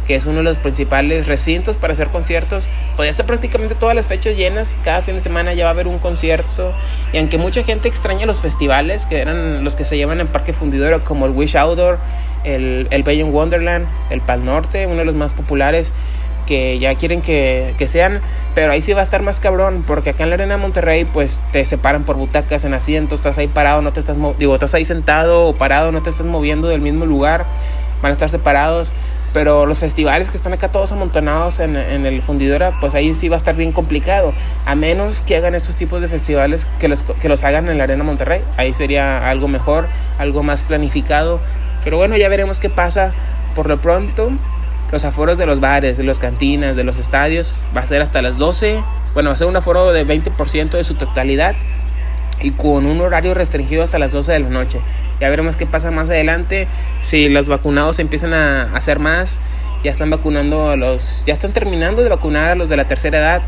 que 0.10 0.16
es 0.16 0.26
uno 0.26 0.38
de 0.38 0.44
los 0.44 0.58
principales 0.58 1.28
recintos 1.28 1.76
para 1.76 1.94
hacer 1.94 2.08
conciertos, 2.08 2.68
pues 2.96 3.16
ya 3.16 3.24
prácticamente 3.28 3.76
todas 3.76 3.96
las 3.96 4.08
fechas 4.08 4.36
llenas, 4.36 4.76
cada 4.84 5.04
fin 5.04 5.14
de 5.14 5.22
semana 5.22 5.54
ya 5.54 5.66
va 5.66 5.70
a 5.70 5.74
haber 5.74 5.88
un 5.88 6.00
concierto, 6.00 6.74
y 7.14 7.20
aunque 7.20 7.38
mucha 7.38 7.64
gente 7.64 7.90
extraña 7.90 8.26
los 8.26 8.42
festivales, 8.42 9.06
que 9.06 9.20
eran 9.20 9.64
los 9.64 9.76
que 9.76 9.86
se 9.86 9.98
llevan 9.98 10.20
en 10.20 10.26
Parque 10.26 10.52
Fundidora, 10.52 10.98
como 10.98 11.28
el 11.28 11.32
Wish 11.34 11.56
Outdoor, 11.56 12.00
el, 12.44 12.88
el 12.90 13.24
Wonderland, 13.26 13.88
el 14.10 14.22
Pal 14.22 14.44
Norte, 14.44 14.88
uno 14.88 14.96
de 14.96 15.06
los 15.06 15.14
más 15.14 15.36
populares, 15.36 15.92
que 16.48 16.80
ya 16.80 16.96
quieren 16.96 17.22
que, 17.22 17.76
sean, 17.88 18.22
pero 18.56 18.72
ahí 18.72 18.82
sí 18.82 18.94
va 18.94 19.02
a 19.02 19.04
estar 19.04 19.22
más 19.22 19.40
cabrón, 19.40 19.84
porque 19.86 20.10
acá 20.10 20.24
en 20.24 20.32
la 20.32 20.38
Arena 20.38 20.58
Monterrey, 20.58 21.06
pues 21.06 21.40
te 21.52 21.64
separan 21.66 22.04
por 22.04 22.16
butacas 22.16 22.66
en 22.66 22.74
asientos, 22.74 23.20
estás 23.20 23.38
ahí 23.38 23.48
parado, 23.48 23.84
no 23.84 23.94
te 23.94 24.00
estás, 24.00 24.18
digo, 24.40 24.56
estás 24.56 24.74
ahí 24.74 24.86
sentado 24.86 25.46
o 25.46 25.54
parado, 25.56 25.92
no 25.92 26.02
te 26.02 26.10
estás 26.10 26.26
moviendo 26.26 26.68
del 26.68 26.82
mismo 26.82 27.06
lugar, 27.06 27.46
van 28.02 28.10
a 28.10 28.14
estar 28.14 28.28
separados. 28.28 28.92
Pero 29.34 29.66
los 29.66 29.80
festivales 29.80 30.30
que 30.32 30.38
están 30.38 30.54
acá 30.54 30.70
todos 30.70 30.92
amontonados 30.92 31.60
en, 31.60 31.76
en 31.76 32.06
el 32.06 32.22
fundidora, 32.22 32.80
pues 32.80 32.96
ahí 32.96 33.14
sí 33.14 33.30
va 33.30 33.36
a 33.36 33.38
estar 33.38 33.56
bien 33.56 33.72
complicado. 33.72 34.34
A 34.66 34.76
menos 34.76 35.22
que 35.22 35.36
hagan 35.36 35.54
estos 35.56 35.76
tipos 35.76 36.02
de 36.02 36.08
festivales 36.08 36.66
que 36.80 36.88
los, 36.88 37.04
que 37.04 37.30
los 37.30 37.44
hagan 37.44 37.70
en 37.70 37.78
la 37.78 37.84
Arena 37.84 38.04
Monterrey. 38.04 38.42
Ahí 38.58 38.74
sería 38.74 39.30
algo 39.30 39.48
mejor, 39.48 39.88
algo 40.18 40.42
más 40.42 40.64
planificado. 40.64 41.40
Pero 41.84 41.98
bueno, 41.98 42.18
ya 42.18 42.28
veremos 42.30 42.60
qué 42.60 42.70
pasa. 42.70 43.14
Por 43.56 43.68
lo 43.68 43.80
pronto, 43.80 44.32
los 44.92 45.06
aforos 45.06 45.38
de 45.38 45.46
los 45.46 45.60
bares, 45.60 45.98
de 45.98 46.04
las 46.04 46.20
cantinas, 46.20 46.76
de 46.76 46.84
los 46.84 46.98
estadios, 46.98 47.58
va 47.76 47.82
a 47.82 47.88
ser 47.88 48.02
hasta 48.02 48.22
las 48.22 48.38
12. 48.38 48.82
Bueno, 49.14 49.30
va 49.30 49.34
a 49.36 49.38
ser 49.38 49.48
un 49.48 49.56
aforo 49.56 49.92
de 49.92 50.06
20% 50.06 50.72
de 50.72 50.84
su 50.84 50.96
totalidad 50.96 51.56
y 52.42 52.52
con 52.52 52.86
un 52.86 53.02
horario 53.02 53.34
restringido 53.34 53.84
hasta 53.84 54.00
las 54.00 54.12
12 54.12 54.32
de 54.32 54.40
la 54.40 54.50
noche. 54.50 54.80
Ya 55.20 55.30
veremos 55.30 55.58
qué 55.58 55.66
pasa 55.66 55.92
más 55.92 56.10
adelante. 56.10 56.68
Si 57.02 57.30
los 57.30 57.48
vacunados 57.48 58.00
empiezan 58.00 58.34
a 58.34 58.76
hacer 58.76 59.00
más, 59.00 59.40
ya 59.84 59.92
están 59.92 60.10
vacunando 60.10 60.70
a 60.70 60.76
los. 60.76 61.24
Ya 61.26 61.34
están 61.34 61.52
terminando 61.52 62.04
de 62.04 62.10
vacunar 62.10 62.52
a 62.52 62.56
los 62.56 62.70
de 62.70 62.78
la 62.78 62.86
tercera 62.86 63.20
edad. 63.20 63.42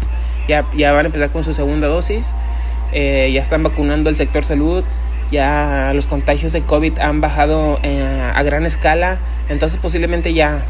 Ya, 0.48 0.66
ya 0.76 0.92
van 0.92 1.06
a 1.06 1.08
empezar 1.08 1.30
con 1.30 1.44
su 1.44 1.54
segunda 1.54 1.88
dosis. 1.88 2.34
Eh, 2.92 3.32
ya 3.34 3.42
están 3.42 3.64
vacunando 3.64 4.10
el 4.10 4.16
sector 4.18 4.44
salud. 4.44 4.84
Ya 5.32 5.94
los 5.96 6.08
contagios 6.08 6.52
de 6.52 6.62
COVID 6.62 7.00
han 7.00 7.22
bajado 7.22 7.80
eh, 7.84 8.32
a 8.34 8.44
gran 8.44 8.66
escala. 8.66 9.20
Entonces, 9.48 9.80
posiblemente 9.80 10.34
ya 10.34 10.66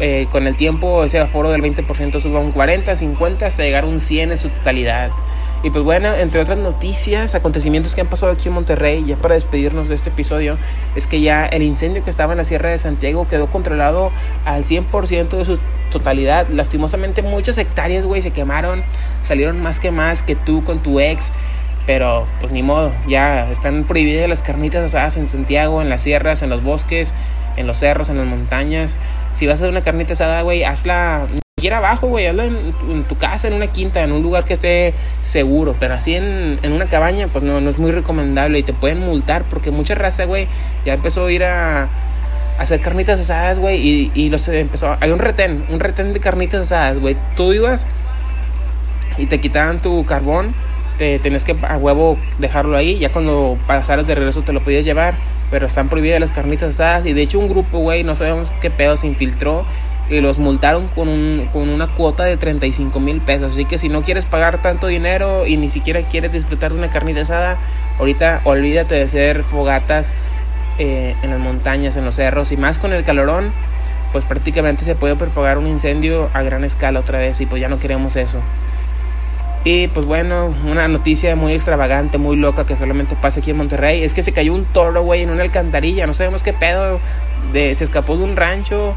eh, 0.00 0.26
con 0.30 0.46
el 0.46 0.56
tiempo 0.56 1.04
ese 1.04 1.18
aforo 1.18 1.50
del 1.50 1.62
20% 1.62 2.20
suba 2.20 2.40
un 2.40 2.52
40, 2.52 2.96
50 2.96 3.46
hasta 3.46 3.62
llegar 3.62 3.84
a 3.84 3.86
un 3.86 4.00
100 4.00 4.32
en 4.32 4.38
su 4.38 4.48
totalidad. 4.48 5.10
Y 5.62 5.70
pues 5.70 5.84
bueno, 5.84 6.14
entre 6.14 6.40
otras 6.40 6.58
noticias, 6.58 7.34
acontecimientos 7.34 7.94
que 7.94 8.00
han 8.00 8.06
pasado 8.06 8.32
aquí 8.32 8.48
en 8.48 8.54
Monterrey, 8.54 9.04
ya 9.06 9.16
para 9.16 9.34
despedirnos 9.34 9.88
de 9.88 9.94
este 9.94 10.08
episodio, 10.08 10.56
es 10.96 11.06
que 11.06 11.20
ya 11.20 11.44
el 11.46 11.62
incendio 11.62 12.02
que 12.02 12.10
estaba 12.10 12.32
en 12.32 12.38
la 12.38 12.44
Sierra 12.44 12.70
de 12.70 12.78
Santiago 12.78 13.28
quedó 13.28 13.48
controlado 13.48 14.10
al 14.44 14.64
100% 14.64 15.28
de 15.28 15.44
su 15.44 15.58
totalidad. 15.92 16.48
Lastimosamente 16.48 17.22
muchas 17.22 17.58
hectáreas, 17.58 18.06
güey, 18.06 18.22
se 18.22 18.30
quemaron, 18.30 18.82
salieron 19.22 19.62
más 19.62 19.80
que 19.80 19.90
más 19.90 20.22
que 20.22 20.34
tú 20.34 20.64
con 20.64 20.80
tu 20.80 20.98
ex. 20.98 21.30
Pero 21.86 22.26
pues 22.40 22.52
ni 22.52 22.62
modo, 22.62 22.92
ya 23.08 23.50
están 23.50 23.84
prohibidas 23.84 24.28
las 24.28 24.42
carnitas 24.42 24.84
asadas 24.84 25.16
en 25.16 25.28
Santiago, 25.28 25.82
en 25.82 25.88
las 25.88 26.02
sierras, 26.02 26.42
en 26.42 26.50
los 26.50 26.62
bosques, 26.62 27.12
en 27.56 27.66
los 27.66 27.78
cerros, 27.78 28.08
en 28.08 28.18
las 28.18 28.26
montañas 28.26 28.96
si 29.34 29.46
vas 29.46 29.54
a 29.54 29.64
hacer 29.64 29.70
una 29.70 29.80
carnita 29.80 30.12
asada, 30.12 30.42
güey, 30.42 30.64
hazla 30.64 31.26
siquiera 31.60 31.76
abajo, 31.76 32.06
güey, 32.06 32.26
hazla 32.26 32.46
en, 32.46 33.04
tu 33.06 33.16
casa, 33.18 33.46
en 33.46 33.52
una 33.52 33.66
quinta, 33.66 34.02
en 34.02 34.12
un 34.12 34.22
lugar 34.22 34.44
que 34.44 34.54
esté 34.54 34.94
seguro, 35.22 35.76
pero 35.78 35.92
así 35.92 36.14
en, 36.14 36.58
en 36.62 36.72
una 36.72 36.86
cabaña, 36.86 37.28
pues 37.28 37.44
no, 37.44 37.60
no 37.60 37.68
es 37.68 37.78
muy 37.78 37.90
recomendable 37.90 38.58
y 38.58 38.62
te 38.62 38.72
pueden 38.72 39.00
multar 39.00 39.44
porque 39.44 39.70
mucha 39.70 39.94
raza, 39.94 40.24
güey, 40.24 40.48
ya 40.86 40.94
empezó 40.94 41.26
a 41.26 41.32
ir 41.32 41.44
a, 41.44 41.88
hacer 42.58 42.80
carnitas 42.80 43.20
asadas, 43.20 43.58
güey, 43.58 43.76
y, 43.86 44.12
y 44.14 44.30
los 44.30 44.48
empezó, 44.48 44.96
hay 45.00 45.10
un 45.10 45.18
retén, 45.18 45.64
un 45.68 45.80
retén 45.80 46.14
de 46.14 46.20
carnitas 46.20 46.62
asadas, 46.62 46.98
güey, 46.98 47.16
tú 47.36 47.52
ibas 47.52 47.86
y 49.18 49.26
te 49.26 49.38
quitaban 49.38 49.80
tu 49.82 50.06
carbón, 50.06 50.54
te 50.96 51.18
tenés 51.18 51.44
que 51.44 51.54
a 51.62 51.76
huevo 51.76 52.18
dejarlo 52.38 52.76
ahí, 52.76 52.98
ya 52.98 53.10
cuando 53.10 53.58
pasaras 53.66 54.06
de 54.06 54.14
regreso 54.14 54.40
te 54.42 54.54
lo 54.54 54.60
podías 54.60 54.84
llevar 54.86 55.14
pero 55.50 55.66
están 55.66 55.88
prohibidas 55.88 56.20
las 56.20 56.30
carnitas 56.30 56.74
asadas. 56.74 57.06
Y 57.06 57.12
de 57.12 57.22
hecho, 57.22 57.38
un 57.38 57.48
grupo, 57.48 57.78
güey, 57.78 58.04
no 58.04 58.14
sabemos 58.14 58.52
qué 58.60 58.70
pedo 58.70 58.96
se 58.96 59.08
infiltró 59.08 59.66
y 60.10 60.20
los 60.20 60.38
multaron 60.38 60.88
con, 60.88 61.08
un, 61.08 61.48
con 61.52 61.68
una 61.68 61.86
cuota 61.86 62.24
de 62.24 62.36
35 62.36 62.98
mil 63.00 63.20
pesos. 63.20 63.52
Así 63.52 63.64
que 63.64 63.78
si 63.78 63.88
no 63.88 64.02
quieres 64.02 64.26
pagar 64.26 64.60
tanto 64.60 64.88
dinero 64.88 65.46
y 65.46 65.56
ni 65.56 65.70
siquiera 65.70 66.02
quieres 66.02 66.32
disfrutar 66.32 66.72
de 66.72 66.78
una 66.78 66.90
carnita 66.90 67.22
asada, 67.22 67.58
ahorita 67.98 68.40
olvídate 68.44 68.96
de 68.96 69.02
hacer 69.02 69.44
fogatas 69.44 70.12
eh, 70.78 71.14
en 71.22 71.30
las 71.30 71.38
montañas, 71.38 71.96
en 71.96 72.04
los 72.04 72.16
cerros 72.16 72.50
y 72.50 72.56
más 72.56 72.78
con 72.78 72.92
el 72.92 73.04
calorón, 73.04 73.52
pues 74.12 74.24
prácticamente 74.24 74.84
se 74.84 74.96
puede 74.96 75.14
propagar 75.14 75.58
un 75.58 75.68
incendio 75.68 76.28
a 76.34 76.42
gran 76.42 76.64
escala 76.64 77.00
otra 77.00 77.18
vez 77.18 77.40
y 77.40 77.46
pues 77.46 77.60
ya 77.60 77.68
no 77.68 77.78
queremos 77.78 78.16
eso. 78.16 78.40
Y 79.62 79.88
pues 79.88 80.06
bueno, 80.06 80.54
una 80.64 80.88
noticia 80.88 81.36
muy 81.36 81.52
extravagante, 81.52 82.16
muy 82.16 82.36
loca 82.36 82.64
que 82.64 82.76
solamente 82.76 83.14
pasa 83.14 83.40
aquí 83.40 83.50
en 83.50 83.58
Monterrey. 83.58 84.02
Es 84.02 84.14
que 84.14 84.22
se 84.22 84.32
cayó 84.32 84.54
un 84.54 84.64
toro, 84.64 85.02
güey, 85.02 85.22
en 85.22 85.28
una 85.28 85.42
alcantarilla. 85.42 86.06
No 86.06 86.14
sabemos 86.14 86.42
qué 86.42 86.54
pedo. 86.54 86.98
De, 87.52 87.74
se 87.74 87.84
escapó 87.84 88.16
de 88.16 88.24
un 88.24 88.36
rancho 88.36 88.94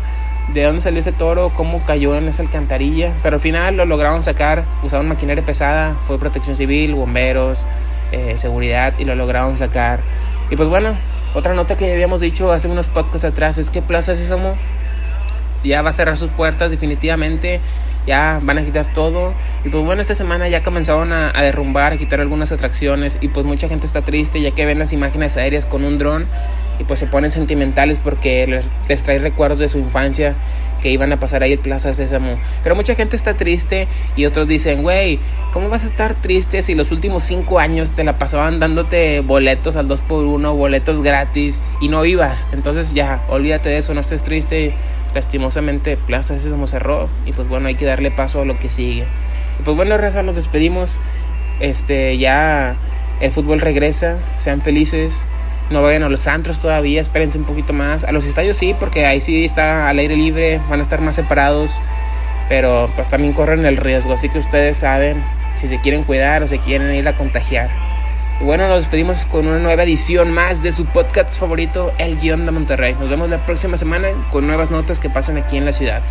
de 0.52 0.64
dónde 0.64 0.82
salió 0.82 1.00
ese 1.00 1.12
toro, 1.12 1.52
cómo 1.56 1.84
cayó 1.86 2.16
en 2.16 2.28
esa 2.28 2.44
alcantarilla, 2.44 3.14
pero 3.24 3.36
al 3.36 3.42
final 3.42 3.78
lo 3.78 3.86
lograron 3.86 4.24
sacar, 4.24 4.66
usaron 4.84 5.08
maquinaria 5.08 5.46
pesada, 5.46 5.96
fue 6.08 6.20
protección 6.20 6.56
civil, 6.56 6.96
bomberos, 6.96 7.66
eh, 8.12 8.36
seguridad 8.38 8.94
y 9.00 9.06
lo 9.06 9.16
lograron 9.16 9.58
sacar. 9.58 10.02
Y 10.52 10.56
pues 10.56 10.70
bueno, 10.70 10.96
otra 11.34 11.54
nota 11.54 11.78
que 11.78 11.92
habíamos 11.92 12.20
dicho 12.20 12.52
hace 12.52 12.68
unos 12.68 12.88
podcasts 12.88 13.26
atrás 13.26 13.58
es 13.58 13.70
que 13.70 13.82
Plaza 13.82 14.16
Sésamo 14.16 14.56
ya 15.64 15.82
va 15.82 15.90
a 15.90 15.94
cerrar 15.94 16.18
sus 16.18 16.30
puertas 16.30 16.70
definitivamente, 16.70 17.62
ya 18.06 18.40
van 18.44 18.58
a 18.58 18.64
quitar 18.64 18.94
todo. 18.94 19.34
Y 19.64 19.70
pues 19.70 19.84
bueno, 19.84 20.02
esta 20.02 20.14
semana 20.14 20.50
ya 20.50 20.62
comenzaron 20.62 21.14
a, 21.14 21.32
a 21.34 21.42
derrumbar, 21.42 21.94
a 21.94 21.98
quitar 21.98 22.20
algunas 22.20 22.52
atracciones 22.52 23.18
y 23.22 23.30
pues 23.30 23.46
mucha 23.46 23.70
gente 23.70 23.86
está 23.86 24.02
triste 24.02 24.42
ya 24.42 24.52
que 24.52 24.66
ven 24.66 24.78
las 24.78 24.92
imágenes 24.92 25.38
aéreas 25.38 25.66
con 25.66 25.86
un 25.86 25.98
dron 25.98 26.26
y 26.80 26.84
pues 26.84 27.00
se 27.00 27.08
ponen 27.08 27.32
sentimentales 27.32 28.00
porque 28.00 28.46
les, 28.48 28.72
les 28.88 29.04
trae 29.04 29.20
recuerdos 29.20 29.60
de 29.60 29.70
su 29.70 29.80
infancia 29.80 30.36
que 30.84 30.92
iban 30.92 31.14
a 31.14 31.18
pasar 31.18 31.44
ahí 31.44 31.54
en 31.54 31.60
Plaza 31.60 31.94
Sésamo. 31.94 32.38
Pero 32.62 32.76
mucha 32.76 32.94
gente 32.94 33.16
está 33.16 33.36
triste 33.36 33.88
y 34.18 34.26
otros 34.26 34.50
dicen, 34.50 34.84
güey, 34.84 35.18
¿cómo 35.54 35.70
vas 35.70 35.86
a 35.86 35.88
estar 35.88 36.14
triste 36.14 36.62
si 36.62 36.76
los 36.76 36.92
últimos 36.92 37.24
cinco 37.24 37.60
años 37.60 37.92
te 37.92 38.04
la 38.04 38.18
pasaban 38.18 38.60
dándote 38.60 39.22
boletos 39.22 39.78
al 39.78 39.88
2x1, 39.88 40.56
boletos 40.56 41.02
gratis 41.02 41.62
y 41.80 41.88
no 41.88 42.02
vivas? 42.02 42.46
Entonces 42.52 42.94
ya, 42.94 43.24
olvídate 43.30 43.70
de 43.70 43.78
eso, 43.78 43.94
no 43.94 44.02
estés 44.02 44.24
triste. 44.24 44.76
Lastimosamente 45.16 45.96
Plaza 45.96 46.40
Sésamo 46.40 46.68
cerró 46.68 47.08
y 47.26 47.32
pues 47.32 47.48
bueno, 47.48 47.68
hay 47.68 47.76
que 47.76 47.86
darle 47.86 48.12
paso 48.12 48.42
a 48.42 48.46
lo 48.46 48.60
que 48.60 48.70
sigue. 48.70 49.06
Y 49.60 49.64
pues 49.64 49.78
bueno, 49.78 49.98
Reza, 49.98 50.22
nos 50.22 50.36
despedimos. 50.36 51.00
Este, 51.62 52.18
ya 52.18 52.76
el 53.22 53.32
fútbol 53.32 53.62
regresa, 53.62 54.18
sean 54.38 54.60
felices 54.60 55.26
no 55.74 55.82
vayan 55.82 56.04
a 56.04 56.10
los 56.10 56.28
antros 56.28 56.60
todavía, 56.60 57.02
espérense 57.02 57.38
un 57.38 57.44
poquito 57.44 57.74
más. 57.74 58.04
A 58.04 58.12
los 58.12 58.24
estadios 58.24 58.58
sí, 58.58 58.76
porque 58.80 59.06
ahí 59.06 59.20
sí 59.20 59.44
está 59.44 59.90
al 59.90 60.00
aire 60.00 60.16
libre, 60.16 60.62
van 60.70 60.80
a 60.80 60.84
estar 60.84 61.02
más 61.02 61.16
separados, 61.16 61.82
pero 62.48 62.90
pues 62.96 63.10
también 63.10 63.34
corren 63.34 63.66
el 63.66 63.78
riesgo, 63.78 64.14
así 64.14 64.30
que 64.30 64.40
ustedes 64.40 64.78
saben 64.78 65.22
si 65.60 65.68
se 65.68 65.80
quieren 65.82 66.04
cuidar 66.04 66.44
o 66.44 66.48
se 66.48 66.60
quieren 66.60 66.94
ir 66.94 67.08
a 67.08 67.16
contagiar. 67.16 67.70
Y 68.40 68.44
bueno, 68.44 68.68
nos 68.68 68.82
despedimos 68.82 69.26
con 69.26 69.48
una 69.48 69.60
nueva 69.60 69.84
edición 69.84 70.32
más 70.32 70.64
de 70.64 70.72
su 70.72 70.86
podcast 70.86 71.38
favorito, 71.38 71.92
El 71.98 72.18
Guión 72.18 72.46
de 72.46 72.52
Monterrey. 72.52 72.96
Nos 73.00 73.10
vemos 73.10 73.30
la 73.30 73.38
próxima 73.38 73.78
semana 73.78 74.10
con 74.32 74.48
nuevas 74.48 74.72
notas 74.72 75.00
que 75.00 75.10
pasan 75.10 75.38
aquí 75.38 75.58
en 75.58 75.66
la 75.66 75.74
ciudad. 75.74 76.02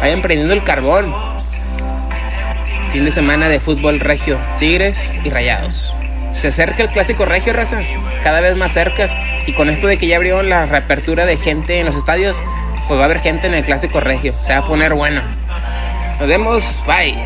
Vayan 0.00 0.22
prendiendo 0.22 0.54
el 0.54 0.64
carbón. 0.64 1.12
Fin 2.92 3.04
de 3.04 3.12
semana 3.12 3.48
de 3.48 3.60
fútbol 3.60 4.00
regio, 4.00 4.36
Tigres 4.58 4.96
y 5.22 5.30
Rayados. 5.30 5.92
Se 6.34 6.48
acerca 6.48 6.82
el 6.82 6.88
clásico 6.88 7.24
regio, 7.24 7.52
raza, 7.52 7.82
cada 8.24 8.40
vez 8.40 8.56
más 8.56 8.72
cerca. 8.72 9.06
Y 9.46 9.52
con 9.52 9.70
esto 9.70 9.86
de 9.86 9.96
que 9.96 10.08
ya 10.08 10.16
abrió 10.16 10.42
la 10.42 10.66
reapertura 10.66 11.24
de 11.24 11.36
gente 11.36 11.78
en 11.78 11.86
los 11.86 11.96
estadios, 11.96 12.36
pues 12.88 12.98
va 12.98 13.04
a 13.04 13.06
haber 13.06 13.20
gente 13.20 13.46
en 13.46 13.54
el 13.54 13.64
clásico 13.64 14.00
regio. 14.00 14.32
Se 14.32 14.52
va 14.52 14.58
a 14.58 14.66
poner 14.66 14.94
bueno. 14.94 15.22
Nos 16.18 16.28
vemos, 16.28 16.82
bye. 16.86 17.16